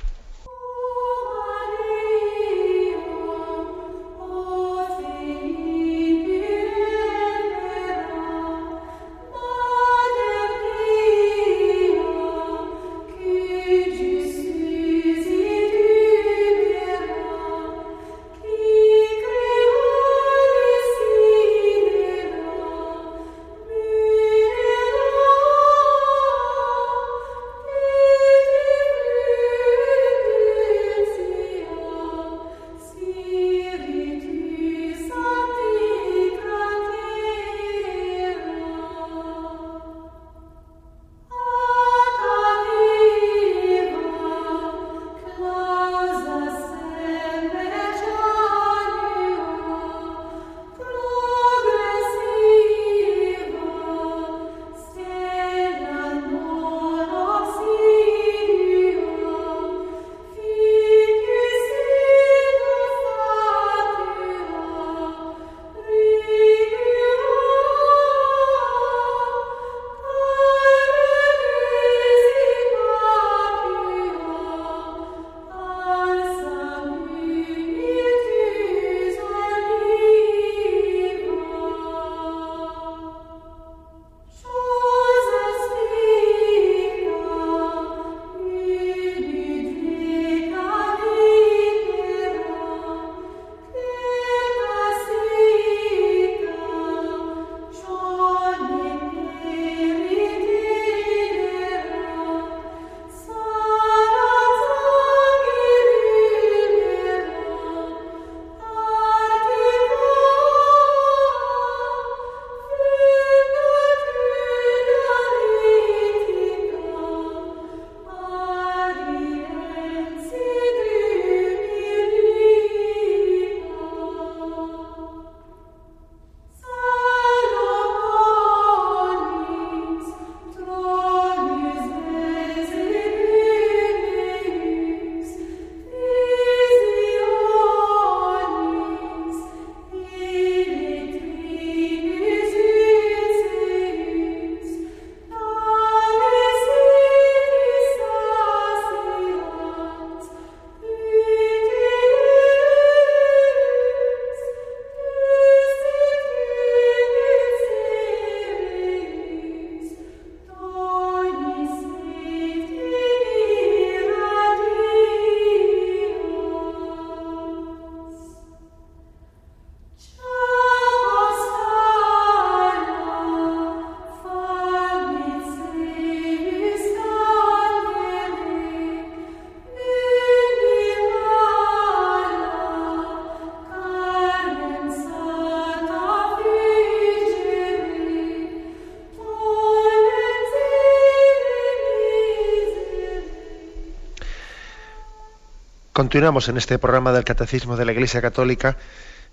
[195.99, 198.77] Continuamos en este programa del Catecismo de la Iglesia Católica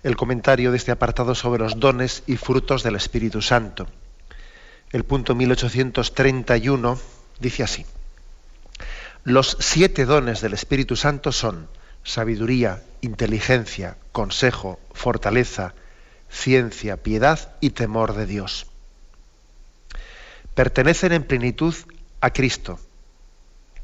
[0.02, 3.86] el comentario de este apartado sobre los dones y frutos del Espíritu Santo.
[4.90, 6.98] El punto 1831
[7.38, 7.86] dice así.
[9.22, 11.68] Los siete dones del Espíritu Santo son
[12.02, 15.72] sabiduría, inteligencia, consejo, fortaleza,
[16.28, 18.66] ciencia, piedad y temor de Dios.
[20.56, 21.76] Pertenecen en plenitud
[22.20, 22.80] a Cristo,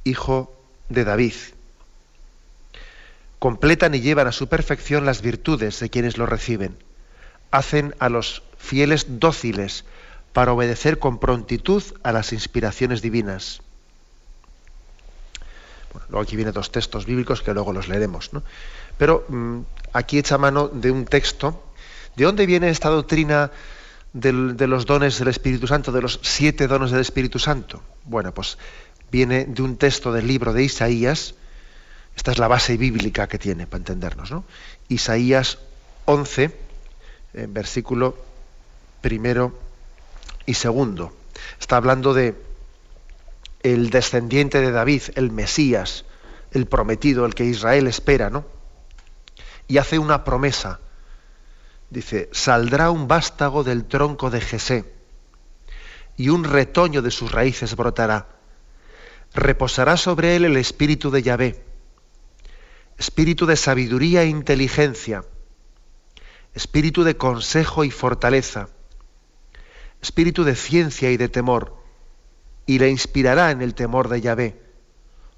[0.03, 0.53] Hijo
[0.89, 1.35] de David.
[3.43, 6.77] Completan y llevan a su perfección las virtudes de quienes lo reciben.
[7.51, 9.85] Hacen a los fieles dóciles
[10.33, 13.61] para obedecer con prontitud a las inspiraciones divinas.
[16.09, 18.31] luego aquí vienen dos textos bíblicos que luego los leeremos.
[18.97, 19.59] Pero mm,
[19.93, 21.65] aquí echa mano de un texto.
[22.15, 23.51] ¿De dónde viene esta doctrina
[24.13, 27.83] de los dones del Espíritu Santo, de los siete dones del Espíritu Santo?
[28.05, 28.57] Bueno, pues
[29.11, 31.35] viene de un texto del libro de Isaías.
[32.17, 34.31] Esta es la base bíblica que tiene para entendernos.
[34.31, 34.45] ¿no?
[34.89, 35.59] Isaías
[36.05, 36.55] 11,
[37.49, 38.17] versículo
[39.01, 39.59] primero
[40.47, 41.15] y segundo.
[41.61, 42.35] Está hablando de
[43.63, 46.05] el descendiente de David, el Mesías,
[46.51, 48.45] el prometido, el que Israel espera, ¿no?
[49.69, 50.81] Y hace una promesa.
[51.91, 54.85] Dice, saldrá un vástago del tronco de Jesé
[56.17, 58.29] y un retoño de sus raíces brotará.
[59.35, 61.63] Reposará sobre él el espíritu de Yahvé,
[63.03, 65.27] espíritu de sabiduría e inteligencia,
[66.55, 68.69] espíritu de consejo y fortaleza
[70.03, 71.77] espíritu de ciencia y de temor,
[72.67, 74.61] y le inspirará en el temor de Yahvé.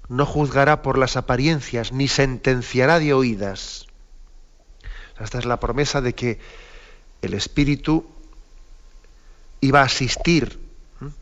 [0.09, 3.85] No juzgará por las apariencias, ni sentenciará de oídas.
[5.19, 6.39] Esta es la promesa de que
[7.21, 8.05] el Espíritu
[9.61, 10.59] iba a asistir,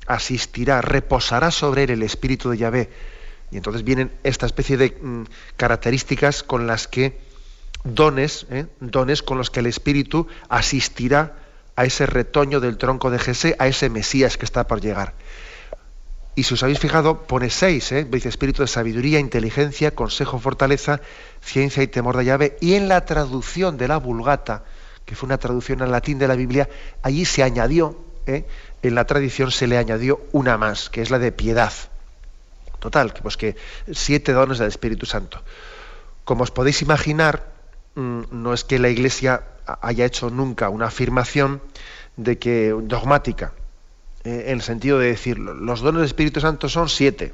[0.07, 2.89] asistirá, reposará sobre él el Espíritu de Yahvé.
[3.53, 5.23] Y entonces vienen esta especie de mm,
[5.57, 7.19] características con las que
[7.83, 8.65] dones, ¿eh?
[8.79, 11.37] dones con los que el Espíritu asistirá
[11.75, 15.13] a ese retoño del tronco de Jesé, a ese Mesías que está por llegar.
[16.33, 18.07] Y si os habéis fijado, pone seis, ¿eh?
[18.09, 20.99] dice espíritu de sabiduría, inteligencia, consejo, fortaleza,
[21.39, 22.57] ciencia y temor de llave.
[22.59, 24.63] Y en la traducción de la Vulgata,
[25.05, 26.67] que fue una traducción al latín de la Biblia,
[27.03, 28.47] allí se añadió, ¿eh?
[28.81, 31.71] en la tradición se le añadió una más, que es la de piedad.
[32.83, 33.55] Total, pues que
[33.93, 35.39] siete dones del Espíritu Santo.
[36.27, 37.47] Como os podéis imaginar,
[37.95, 39.47] mm, no es que la Iglesia
[39.79, 41.61] haya hecho nunca una afirmación
[42.17, 43.53] de que dogmática,
[44.25, 47.33] eh, en el sentido de decir, los dones del Espíritu Santo son siete,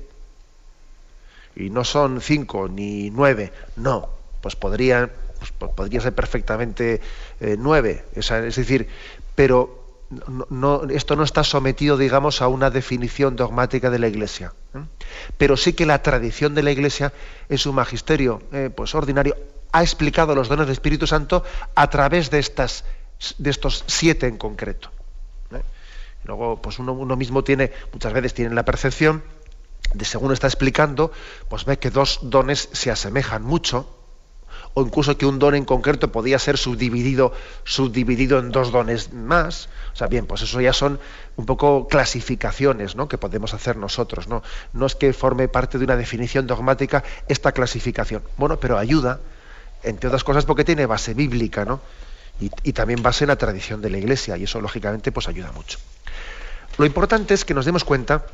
[1.55, 4.07] y no son cinco ni nueve, no,
[4.41, 5.09] pues podría,
[5.57, 7.01] pues podría ser perfectamente
[7.39, 8.87] eh, nueve, es, decir,
[9.33, 9.88] pero
[10.89, 14.53] esto no está sometido, digamos, a una definición dogmática de la Iglesia.
[14.73, 14.79] ¿eh?
[15.37, 17.13] Pero sí que la tradición de la Iglesia
[17.47, 18.41] en su magisterio
[18.75, 19.35] pues ordinario
[19.71, 21.43] ha explicado los dones del Espíritu Santo
[21.75, 22.85] a través de, estas,
[23.37, 24.91] de estos siete en concreto.
[25.51, 25.61] ¿eh?
[26.23, 29.23] Luego, pues uno, uno, mismo tiene, muchas veces tiene la percepción
[29.93, 31.11] de según está explicando,
[31.47, 33.98] pues ve que dos dones se asemejan mucho,
[34.79, 37.33] o incluso que un don en concreto podía ser subdividido,
[37.65, 39.67] subdividido en dos dones más.
[39.93, 40.99] O sea, bien, pues eso ya son
[41.35, 43.09] un poco clasificaciones ¿no?
[43.09, 44.27] que podemos hacer nosotros.
[44.27, 44.41] ¿no?
[44.71, 48.23] no es que forme parte de una definición dogmática esta clasificación.
[48.37, 49.19] Bueno, pero ayuda
[49.83, 51.81] entre otras cosas porque tiene base bíblica, ¿no?
[52.41, 55.77] Y, también base en la tradición de la Iglesia, y eso lógicamente pues ayuda mucho.
[56.77, 58.25] Lo importante es que nos demos cuenta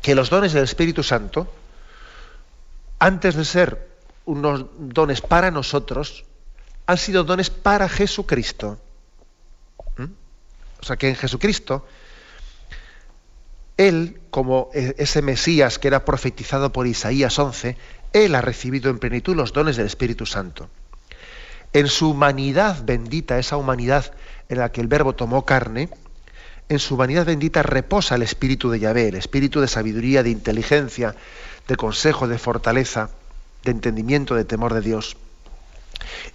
[0.00, 1.46] que los dones del Espíritu Santo,
[2.98, 3.95] antes de ser
[4.26, 6.24] unos dones para nosotros,
[6.86, 8.78] han sido dones para Jesucristo.
[9.96, 10.04] ¿Mm?
[10.80, 11.86] O sea que en Jesucristo,
[13.76, 17.76] Él, como e, ese Mesías que era profetizado por Isaías 11,
[18.12, 20.68] él ha recibido en plenitud los dones del Espíritu Santo.
[21.72, 24.12] En su humanidad bendita, esa humanidad
[24.48, 25.90] en la que el Verbo tomó carne,
[26.68, 31.14] en su humanidad bendita reposa el Espíritu de Yahvé, el Espíritu de sabiduría, de inteligencia,
[31.68, 33.10] de consejo, de fortaleza,
[33.66, 35.16] de entendimiento, de temor de Dios.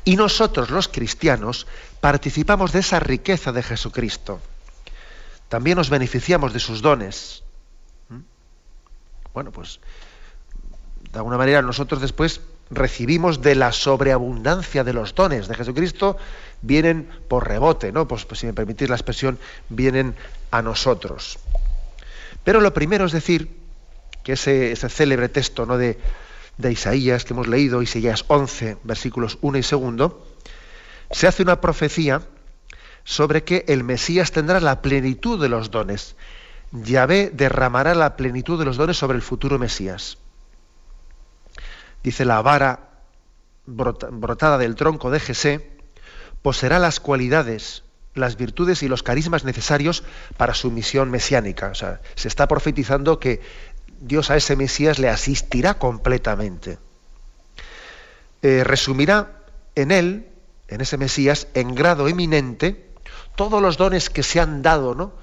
[0.05, 1.65] Y nosotros los cristianos
[1.99, 4.39] participamos de esa riqueza de Jesucristo.
[5.49, 7.43] También nos beneficiamos de sus dones.
[8.09, 8.19] ¿Mm?
[9.33, 9.79] Bueno, pues
[11.11, 16.17] de alguna manera nosotros después recibimos de la sobreabundancia de los dones de Jesucristo,
[16.61, 18.07] vienen por rebote, ¿no?
[18.07, 20.15] Pues, pues, si me permitís la expresión, vienen
[20.51, 21.37] a nosotros.
[22.45, 23.57] Pero lo primero es decir
[24.23, 25.77] que ese, ese célebre texto ¿no?
[25.77, 25.99] de,
[26.61, 30.13] de Isaías que hemos leído, Isaías 11, versículos 1 y 2,
[31.11, 32.21] se hace una profecía
[33.03, 36.15] sobre que el Mesías tendrá la plenitud de los dones.
[36.71, 40.17] Yahvé derramará la plenitud de los dones sobre el futuro Mesías
[42.03, 42.89] dice la vara
[43.65, 45.77] brotada del tronco de Jesé,
[46.41, 47.83] poseerá las cualidades,
[48.15, 50.03] las virtudes y los carismas necesarios
[50.37, 51.67] para su misión mesiánica.
[51.67, 53.41] O sea, se está profetizando que
[54.01, 56.79] Dios a ese Mesías le asistirá completamente.
[58.41, 59.43] Eh, resumirá
[59.75, 60.27] en él,
[60.67, 62.89] en ese Mesías, en grado eminente,
[63.35, 65.13] todos los dones que se han dado, ¿no?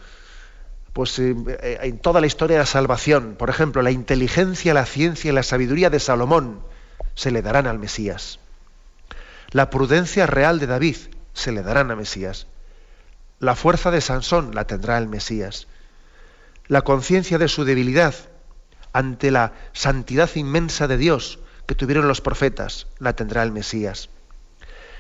[0.93, 4.87] Pues eh, eh, en toda la historia de la salvación, por ejemplo, la inteligencia, la
[4.87, 6.61] ciencia y la sabiduría de Salomón
[7.17, 8.39] se le darán al Mesías.
[9.51, 10.97] La prudencia real de David
[11.33, 12.47] se le darán a Mesías.
[13.41, 15.67] La fuerza de Sansón la tendrá el Mesías.
[16.69, 18.15] La conciencia de su debilidad
[18.99, 24.09] ante la santidad inmensa de Dios que tuvieron los profetas la tendrá el Mesías.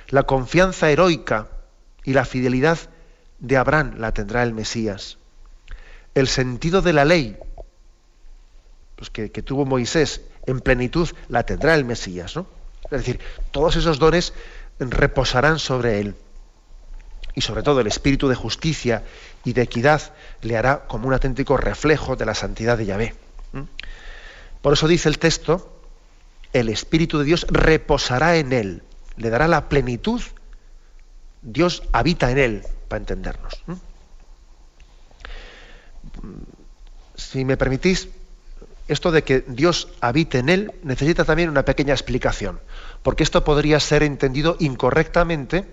[0.06, 1.48] La confianza heroica
[2.04, 2.78] y la fidelidad
[3.40, 5.18] de Abraham la tendrá el Mesías.
[6.14, 7.38] El sentido de la ley
[8.94, 12.36] pues que, tuvo Moisés en plenitud la tendrá el Mesías.
[12.36, 12.46] ¿no?
[12.84, 13.18] Es decir,
[13.50, 14.32] todos esos dones
[14.78, 16.14] reposarán sobre él.
[17.34, 19.02] Y sobre todo el espíritu de justicia
[19.44, 20.02] y de equidad
[20.42, 23.14] le hará como un auténtico reflejo de la santidad de Yahvé.
[24.62, 25.80] Por eso dice el texto,
[26.52, 28.82] el Espíritu de Dios reposará en él,
[29.16, 30.22] le dará la plenitud,
[31.42, 33.62] Dios habita en él, para entendernos.
[37.14, 38.08] Si me permitís,
[38.88, 42.60] esto de que Dios habite en él necesita también una pequeña explicación,
[43.02, 45.68] porque esto podría ser entendido incorrectamente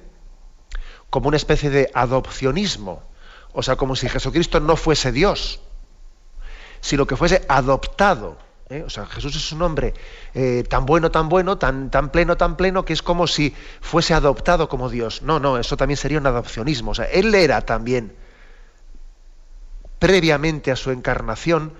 [1.09, 3.01] como una especie de adopcionismo,
[3.53, 5.61] o sea, como si Jesucristo no fuese Dios,
[6.81, 8.37] sino que fuese adoptado
[8.69, 8.83] ¿eh?
[8.85, 9.93] O sea, Jesús es un hombre
[10.33, 14.13] eh, tan bueno, tan bueno, tan, tan pleno, tan pleno, que es como si fuese
[14.13, 15.21] adoptado como Dios.
[15.21, 16.91] No, no, eso también sería un adopcionismo.
[16.91, 18.13] O sea, él era también,
[19.99, 21.73] previamente a su encarnación,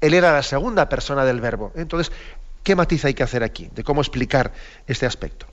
[0.00, 1.72] él era la segunda persona del verbo.
[1.74, 2.12] Entonces,
[2.62, 3.70] ¿qué matiz hay que hacer aquí?
[3.74, 4.52] De cómo explicar
[4.86, 5.46] este aspecto.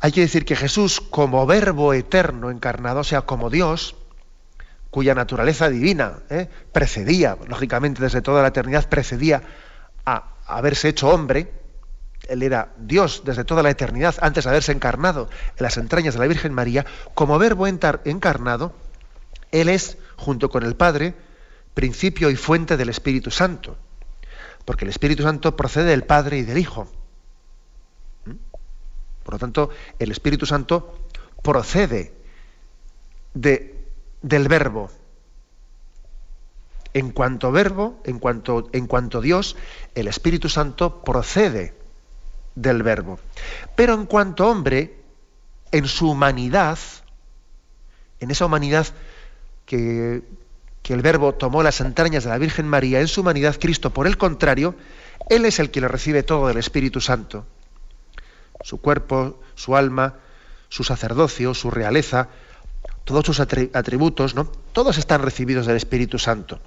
[0.00, 3.94] Hay que decir que Jesús, como verbo eterno encarnado, o sea, como Dios,
[4.92, 6.50] cuya naturaleza divina ¿eh?
[6.70, 9.42] precedía, lógicamente desde toda la eternidad, precedía
[10.04, 11.50] a haberse hecho hombre,
[12.28, 16.20] él era Dios desde toda la eternidad, antes de haberse encarnado en las entrañas de
[16.20, 18.74] la Virgen María, como verbo encarnado,
[19.50, 21.14] Él es, junto con el Padre,
[21.72, 23.78] principio y fuente del Espíritu Santo,
[24.66, 26.86] porque el Espíritu Santo procede del Padre y del Hijo.
[28.26, 28.32] ¿Mm?
[29.24, 31.08] Por lo tanto, el Espíritu Santo
[31.42, 32.12] procede
[33.32, 33.71] de
[34.22, 34.90] del verbo.
[36.94, 39.56] En cuanto verbo, en cuanto, en cuanto Dios,
[39.94, 41.74] el Espíritu Santo procede
[42.54, 43.18] del verbo.
[43.76, 44.96] Pero en cuanto hombre,
[45.70, 46.78] en su humanidad,
[48.20, 48.86] en esa humanidad
[49.64, 50.22] que,
[50.82, 54.06] que el verbo tomó las entrañas de la Virgen María, en su humanidad Cristo, por
[54.06, 54.74] el contrario,
[55.30, 57.46] Él es el que le recibe todo del Espíritu Santo.
[58.60, 60.16] Su cuerpo, su alma,
[60.68, 62.28] su sacerdocio, su realeza,
[63.04, 64.44] todos sus atributos, ¿no?
[64.72, 66.60] Todos están recibidos del Espíritu Santo.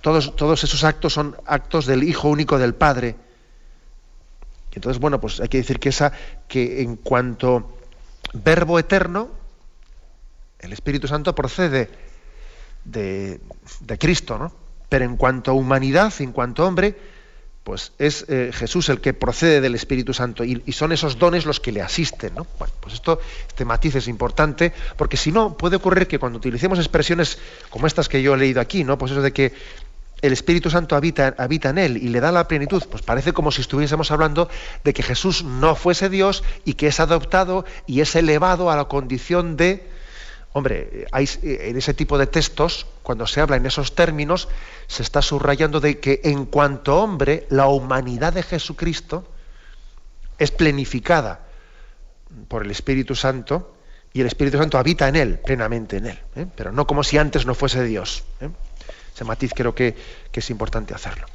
[0.00, 3.14] Todos, todos esos actos son actos del Hijo único del Padre.
[4.74, 6.12] Entonces, bueno, pues hay que decir que esa,
[6.48, 7.78] que en cuanto
[8.32, 9.30] verbo eterno,
[10.58, 11.90] el Espíritu Santo procede
[12.84, 13.40] de,
[13.80, 14.52] de Cristo, ¿no?
[14.88, 16.96] Pero en cuanto a humanidad, en cuanto a hombre,
[17.64, 21.60] pues es eh, Jesús el que procede del Espíritu Santo y, son esos dones los
[21.60, 22.34] que le asisten.
[22.34, 22.46] ¿no?
[22.58, 26.78] Bueno, pues esto, este matiz es importante, porque si no, puede ocurrir que cuando utilicemos
[26.78, 27.38] expresiones
[27.70, 28.98] como estas que yo he leído aquí, ¿no?
[28.98, 29.52] pues eso de que
[30.22, 33.50] el Espíritu Santo habita, habita en él y le da la plenitud, pues parece como
[33.50, 34.48] si estuviésemos hablando
[34.84, 38.84] de que Jesús no fuese Dios y que es adoptado y es elevado a la
[38.84, 39.91] condición de
[40.54, 44.48] Hombre, en ese tipo de textos, cuando se habla en esos términos,
[44.86, 49.26] se está subrayando de que en cuanto hombre, la humanidad de Jesucristo
[50.38, 51.40] es plenificada
[52.48, 53.76] por el Espíritu Santo
[54.12, 56.46] y el Espíritu Santo habita en él, plenamente en él, ¿eh?
[56.54, 58.24] pero no como si antes no fuese Dios.
[58.40, 58.50] ¿eh?
[59.14, 59.96] Ese matiz creo que,
[60.30, 61.26] que es importante hacerlo.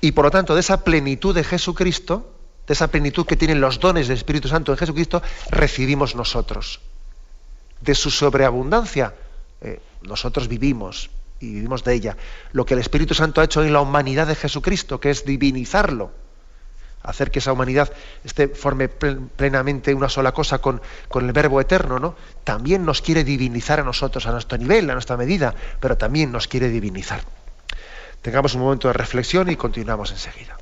[0.00, 2.32] Y por lo tanto, de esa plenitud de Jesucristo,
[2.64, 5.20] de esa plenitud que tienen los dones del Espíritu Santo en Jesucristo,
[5.50, 6.80] recibimos nosotros
[7.84, 9.14] de su sobreabundancia,
[9.60, 11.10] eh, nosotros vivimos
[11.40, 12.16] y vivimos de ella.
[12.52, 16.10] Lo que el Espíritu Santo ha hecho en la humanidad de Jesucristo, que es divinizarlo,
[17.02, 17.92] hacer que esa humanidad
[18.24, 22.16] esté, forme plenamente una sola cosa con, con el Verbo eterno, ¿no?
[22.44, 26.48] También nos quiere divinizar a nosotros, a nuestro nivel, a nuestra medida, pero también nos
[26.48, 27.20] quiere divinizar.
[28.22, 30.56] Tengamos un momento de reflexión y continuamos enseguida.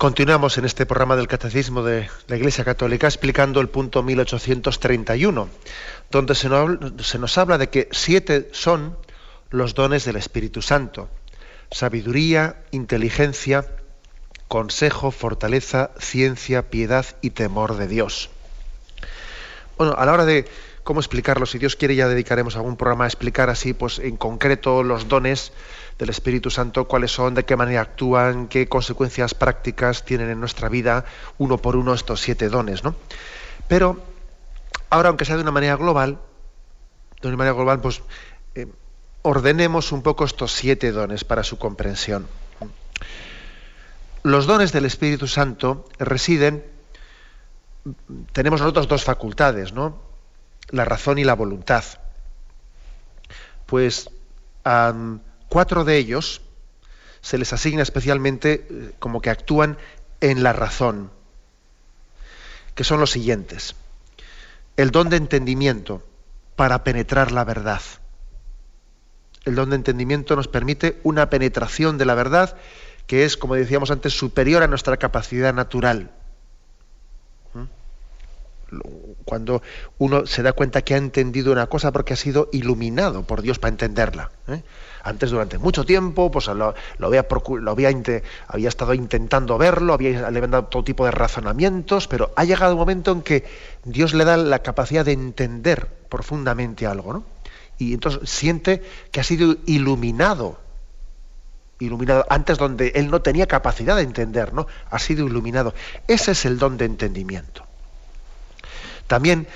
[0.00, 5.50] Continuamos en este programa del Catecismo de la Iglesia Católica explicando el punto 1831,
[6.10, 8.96] donde se nos, habla de que siete son
[9.50, 11.10] los dones del Espíritu Santo.
[11.70, 13.66] Sabiduría, inteligencia,
[14.48, 18.30] consejo, fortaleza, ciencia, piedad y temor de Dios.
[19.76, 20.48] Bueno, a la hora de
[20.82, 24.82] cómo explicarlo, si Dios quiere ya dedicaremos algún programa a explicar así, pues en concreto
[24.82, 25.52] los dones
[25.98, 30.68] del Espíritu Santo, cuáles son, de qué manera actúan, qué consecuencias prácticas tienen en nuestra
[30.68, 31.04] vida,
[31.38, 32.94] uno por uno estos siete dones, ¿no?
[33.68, 34.02] Pero
[34.88, 36.18] ahora, aunque sea de una manera global,
[37.20, 38.02] de una manera global, pues
[38.54, 38.66] eh,
[39.22, 42.26] ordenemos un poco estos siete dones para su comprensión.
[44.22, 46.64] Los dones del Espíritu Santo residen,
[48.32, 50.09] tenemos nosotros dos facultades, ¿no?
[50.70, 51.84] La razón y la voluntad.
[53.66, 54.10] Pues
[55.48, 56.42] cuatro de ellos
[57.20, 59.78] se les asigna especialmente eh, como que actúan
[60.20, 61.10] en la razón,
[62.74, 63.74] que son los siguientes.
[64.76, 66.02] El don de entendimiento
[66.56, 67.82] para penetrar la verdad.
[69.44, 72.56] El don de entendimiento nos permite una penetración de la verdad
[73.06, 76.10] que es, como decíamos antes, superior a nuestra capacidad natural
[79.30, 79.62] cuando
[79.98, 83.60] uno se da cuenta que ha entendido una cosa porque ha sido iluminado por Dios
[83.60, 84.32] para entenderla.
[84.48, 84.64] ¿eh?
[85.04, 87.26] Antes, durante mucho tiempo, pues lo, había,
[87.60, 87.90] lo había,
[88.48, 92.80] había, estado intentando verlo, había, le dado todo tipo de razonamientos, pero ha llegado un
[92.80, 93.44] momento en que
[93.84, 97.24] Dios le da la capacidad de entender profundamente algo, ¿no?
[97.78, 100.58] Y entonces siente que ha sido iluminado,
[101.78, 104.66] iluminado antes donde él no tenía capacidad de entender, ¿no?
[104.90, 105.72] Ha sido iluminado.
[106.08, 107.69] Ese es el don de entendimiento.
[109.10, 109.48] También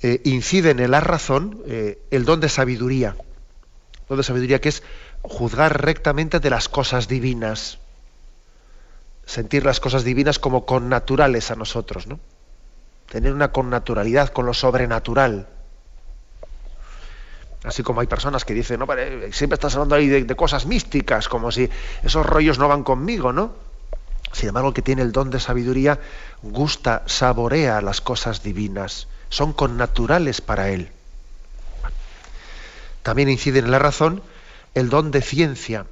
[0.00, 3.14] eh, incide en la razón eh, el don de sabiduría.
[4.08, 4.82] Don de sabiduría que es
[5.20, 7.78] juzgar rectamente de las cosas divinas.
[9.26, 12.20] Sentir las cosas divinas como connaturales a nosotros, ¿no?
[13.10, 15.46] Tener una connaturalidad con lo sobrenatural.
[17.64, 18.86] Así como hay personas que dicen, no,
[19.30, 21.68] siempre estás hablando ahí de, cosas místicas, como si
[22.02, 23.52] esos rollos no van conmigo, ¿no?
[24.32, 26.00] Sin embargo, el que tiene el don de sabiduría
[26.42, 30.90] gusta, saborea las cosas divinas, son connaturales para él.
[33.02, 34.22] También incide en la razón
[34.74, 35.86] el don de ciencia.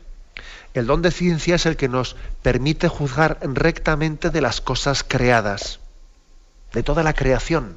[0.72, 5.80] El don de ciencia es el que nos permite juzgar rectamente de las cosas creadas,
[6.72, 7.76] de toda la creación,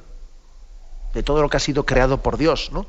[1.12, 2.86] de todo lo que ha sido creado por Dios, ¿no?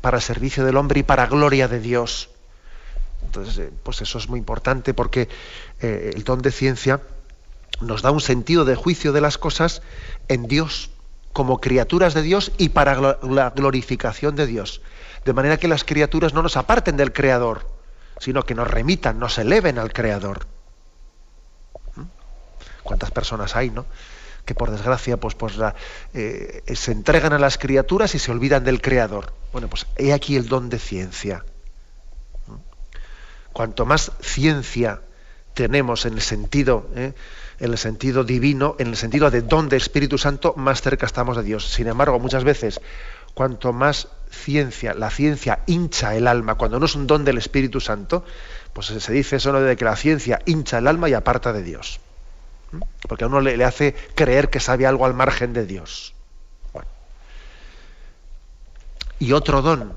[0.00, 2.30] para servicio del hombre y para gloria de Dios.
[3.28, 5.28] Entonces, eh, pues eso es muy importante porque
[5.82, 7.02] eh, el don de ciencia
[7.82, 9.82] nos da un sentido de juicio de las cosas
[10.28, 10.90] en Dios,
[11.34, 14.80] como criaturas de Dios y para la glorificación de Dios.
[15.26, 17.68] De manera que las criaturas no nos aparten del Creador,
[18.18, 20.46] sino que nos remitan, nos eleven al Creador.
[21.96, 22.04] ¿Mm?
[22.82, 23.84] ¿Cuántas personas hay, no?
[24.46, 25.52] que por desgracia pues, pues
[26.14, 29.34] eh, se entregan a las criaturas y se olvidan del Creador.
[29.52, 31.44] Bueno, pues he aquí el don de ciencia.
[33.52, 35.00] Cuanto más ciencia
[35.54, 37.14] tenemos en el sentido, ¿eh?
[37.58, 41.36] en el sentido divino, en el sentido de don de Espíritu Santo, más cerca estamos
[41.36, 41.68] de Dios.
[41.68, 42.80] Sin embargo, muchas veces,
[43.34, 47.80] cuanto más ciencia, la ciencia hincha el alma, cuando no es un don del Espíritu
[47.80, 48.24] Santo,
[48.72, 52.00] pues se dice eso de que la ciencia hincha el alma y aparta de Dios.
[53.08, 56.14] Porque a uno le, hace creer que sabe algo al margen de Dios.
[59.18, 59.96] Y otro don,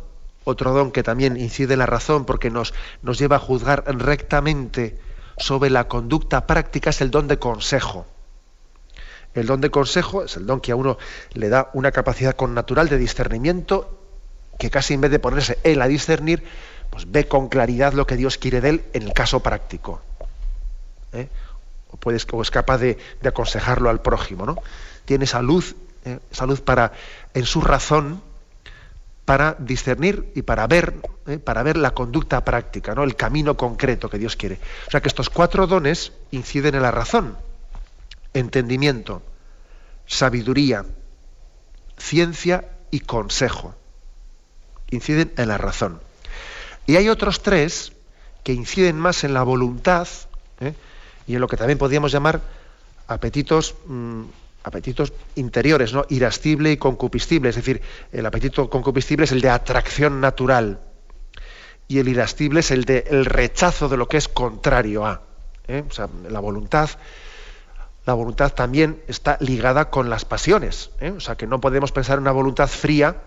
[0.52, 5.00] otro don que también incide en la razón porque nos, nos lleva a juzgar rectamente
[5.38, 8.06] sobre la conducta práctica es el don de consejo.
[9.34, 10.98] El don de consejo es el don que a uno
[11.34, 13.98] le da una capacidad con natural de discernimiento
[14.62, 16.44] que casi en vez de ponerse él a discernir,
[16.92, 20.02] pues ve con claridad lo que Dios quiere de él en el caso práctico.
[21.14, 21.30] ¿eh?
[21.90, 24.46] O, puedes, o es capaz de, aconsejarlo al prójimo.
[24.46, 24.58] ¿no?
[25.06, 25.76] Tiene esa luz,
[26.06, 26.20] ¿eh?
[26.32, 26.92] esa luz para,
[27.34, 28.22] en su razón,
[29.32, 30.94] para discernir y para ver,
[31.26, 31.38] ¿eh?
[31.38, 33.04] para ver la conducta práctica, ¿no?
[33.04, 34.60] el camino concreto que Dios quiere.
[34.88, 37.38] O sea que estos cuatro dones inciden en la razón,
[38.34, 39.22] entendimiento,
[40.06, 40.84] sabiduría,
[41.98, 43.74] ciencia y consejo.
[44.90, 46.02] Inciden en la razón.
[46.86, 47.94] Y hay otros tres
[48.44, 50.10] que inciden más en la voluntad
[50.60, 50.74] ¿eh?
[51.26, 52.42] y en lo que también podríamos llamar
[53.08, 54.24] apetitos mm,
[54.64, 56.06] apetitos interiores, ¿no?
[56.10, 57.50] Irascible y concupiscible.
[57.50, 57.82] Es decir,
[58.12, 60.82] el apetito concupiscible es el de atracción natural.
[61.88, 65.24] Y el irascible es el de el rechazo de lo que es contrario a.
[65.68, 65.84] ¿eh?
[65.90, 66.90] O sea, la voluntad.
[68.06, 70.90] La voluntad también está ligada con las pasiones.
[71.00, 71.12] ¿eh?
[71.12, 73.22] O sea, que no podemos pensar en una voluntad fría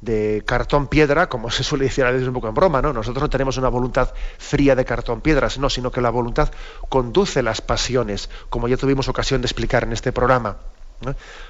[0.00, 2.92] de cartón piedra, como se suele decir a veces un poco en broma, ¿no?
[2.92, 6.50] Nosotros no tenemos una voluntad fría de cartón piedra, no, sino que la voluntad
[6.88, 10.56] conduce las pasiones, como ya tuvimos ocasión de explicar en este programa.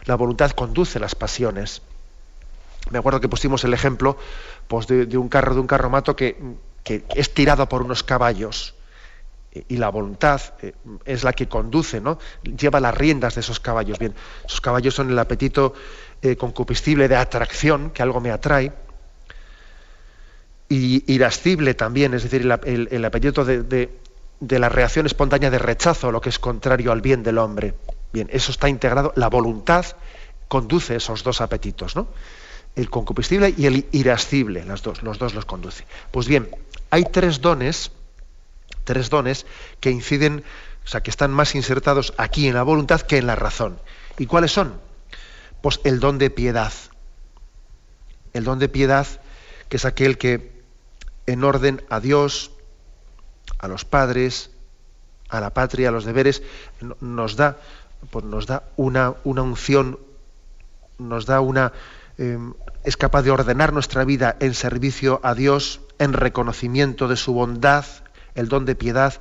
[0.04, 1.82] La voluntad conduce las pasiones.
[2.90, 4.16] Me acuerdo que pusimos el ejemplo
[4.68, 6.36] pues, de, un carro, de un carromato que,
[6.82, 8.74] que es tirado por unos caballos
[9.52, 10.74] y la voluntad eh,
[11.04, 12.18] es la que conduce, ¿no?
[12.42, 13.98] Lleva las riendas de esos caballos.
[13.98, 14.14] Bien,
[14.46, 15.74] esos caballos son el apetito
[16.22, 18.72] eh, concupiscible de atracción, que algo me atrae,
[20.68, 23.90] y irascible también, es decir, el, apetito de,
[24.40, 27.74] la reacción espontánea de rechazo, lo que es contrario al bien del hombre.
[28.12, 29.84] Bien, eso está integrado, la voluntad
[30.48, 32.08] conduce esos dos apetitos, ¿no?
[32.76, 35.84] El concupiscible y el irascible, las dos, los dos los conduce.
[36.12, 36.48] Pues bien,
[36.90, 37.90] hay tres dones
[38.84, 39.46] tres dones
[39.80, 40.44] que inciden,
[40.84, 43.78] o sea, que están más insertados aquí en la voluntad que en la razón.
[44.18, 44.74] ¿Y cuáles son?
[45.62, 46.72] Pues el don de piedad.
[48.32, 49.06] El don de piedad,
[49.68, 50.60] que es aquel que
[51.26, 52.52] en orden a Dios,
[53.58, 54.50] a los padres,
[55.28, 56.42] a la patria, a los deberes,
[57.00, 57.58] nos da,
[58.10, 59.98] pues nos da una, una unción,
[60.98, 61.72] nos da una,
[62.18, 62.54] em,
[62.84, 67.84] es capaz de ordenar nuestra vida en servicio a Dios, en reconocimiento de su bondad,
[68.34, 69.20] el don de piedad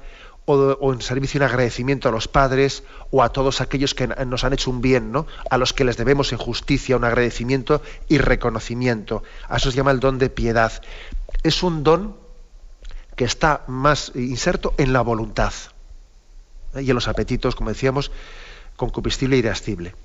[0.52, 4.54] o, en servicio y agradecimiento a los padres o a todos aquellos que nos han
[4.54, 5.28] hecho un bien, ¿no?
[5.50, 9.24] a los que les debemos en justicia un agradecimiento y reconocimiento.
[9.48, 10.72] A eso se llama el don de piedad.
[11.44, 12.16] Es un don
[13.16, 15.54] que está más inserto en la voluntad
[16.74, 16.82] ¿eh?
[16.82, 18.12] y en los apetitos, como decíamos,
[18.76, 19.96] concupiscible e irascible.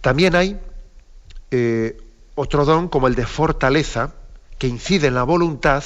[0.00, 0.58] También hay
[1.52, 1.96] eh,
[2.34, 4.14] otro don como el de fortaleza,
[4.58, 5.84] que incide en la voluntad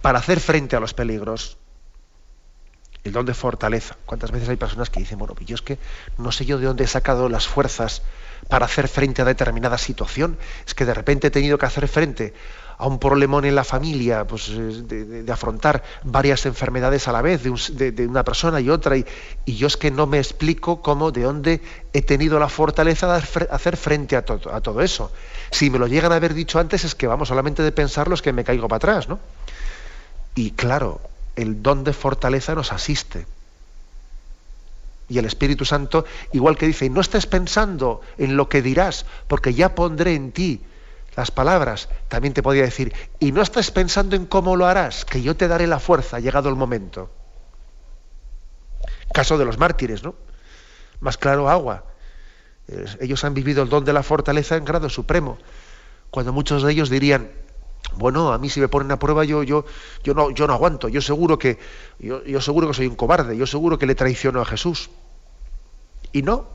[0.00, 1.58] para hacer frente a los peligros.
[3.06, 3.96] El don de fortaleza.
[4.04, 5.78] ¿Cuántas veces hay personas que dicen, bueno, yo es que
[6.18, 8.02] no sé yo de dónde he sacado las fuerzas
[8.48, 10.36] para hacer frente a determinada situación?
[10.66, 12.34] Es que de repente he tenido que hacer frente
[12.78, 18.06] a un problemón en la familia, pues de, afrontar varias enfermedades a la vez, de,
[18.08, 19.06] una persona y otra, y,
[19.46, 23.76] yo es que no me explico cómo, de dónde he tenido la fortaleza de hacer
[23.76, 25.12] frente a, todo, a todo eso.
[25.52, 28.20] Si me lo llegan a haber dicho antes, es que vamos, solamente de pensarlo es
[28.20, 29.20] que me caigo para atrás, ¿no?
[30.34, 31.00] Y claro,
[31.36, 33.26] el don de fortaleza nos asiste.
[35.08, 39.54] Y el Espíritu Santo, igual que dice, no estés pensando en lo que dirás, porque
[39.54, 40.62] ya pondré en ti
[41.14, 45.22] las palabras, también te podría decir, y no estés pensando en cómo lo harás, que
[45.22, 47.10] yo te daré la fuerza, llegado el momento.
[49.12, 50.14] Caso de los mártires, ¿no?
[51.00, 51.84] Más claro, agua.
[53.00, 55.38] Ellos han vivido el don de la fortaleza en grado supremo,
[56.10, 57.30] cuando muchos de ellos dirían,
[57.94, 59.64] bueno, a mí si me ponen a prueba yo, yo,
[60.04, 61.58] yo, no, yo no aguanto, yo seguro, que,
[61.98, 64.90] yo, yo seguro que soy un cobarde, yo seguro que le traiciono a Jesús.
[66.12, 66.48] Y no,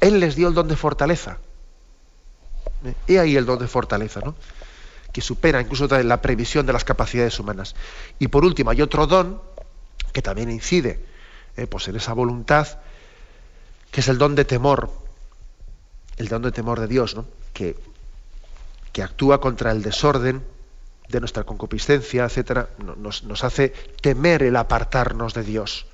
[0.00, 1.38] Él les dio el don de fortaleza.
[3.06, 4.34] He ahí el don de fortaleza, ¿no?
[5.12, 7.74] que supera incluso la previsión de las capacidades humanas.
[8.18, 9.40] Y por último, hay otro don
[10.12, 11.04] que también incide
[11.56, 12.78] eh, pues en esa voluntad,
[13.90, 14.90] que es el don de temor,
[16.18, 17.24] el don de temor de Dios, ¿no?
[17.52, 17.76] que
[18.92, 20.42] que actúa contra el desorden
[21.08, 23.70] de nuestra concupiscencia, etcétera, nos, hace
[24.00, 25.86] temer el apartarnos de Dios,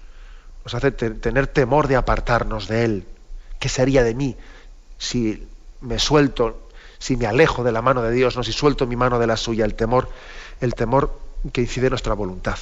[0.65, 3.07] nos hace tener temor de apartarnos de Él.
[3.61, 4.37] ¿Qué sería de mí
[4.99, 5.47] si
[5.81, 6.69] me suelto,
[6.99, 9.37] si me alejo de la mano de Dios, no si suelto mi mano de la
[9.37, 9.65] suya?
[9.65, 10.09] El temor,
[10.61, 11.19] el temor
[11.53, 12.59] que incide en nuestra voluntad.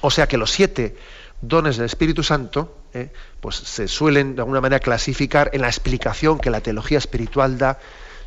[0.00, 0.96] O sea que los siete
[1.40, 6.38] dones del Espíritu Santo, eh, pues se suelen de alguna manera clasificar en la explicación
[6.38, 7.78] que la teología espiritual da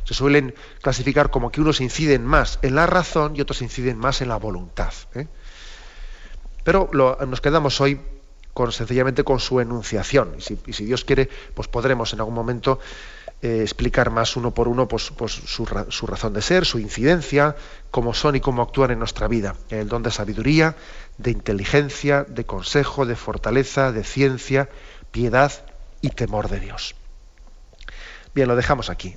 [0.06, 4.22] se suelen clasificar como que unos inciden más en la razón y otros inciden más
[4.22, 4.92] en la voluntad.
[5.14, 5.26] ¿eh?
[6.62, 6.88] Pero
[7.26, 8.00] nos quedamos hoy
[8.54, 10.36] con, sencillamente con su enunciación.
[10.38, 12.78] Y si, Dios quiere, pues podremos en algún momento
[13.42, 17.56] eh, explicar más uno por uno pues, pues su, su, razón de ser, su incidencia,
[17.90, 19.56] cómo son y cómo actúan en nuestra vida.
[19.70, 20.76] El don de sabiduría,
[21.18, 24.68] de inteligencia, de consejo, de fortaleza, de ciencia,
[25.10, 25.52] piedad
[26.00, 26.94] y temor de Dios.
[28.34, 29.16] Bien, lo dejamos aquí.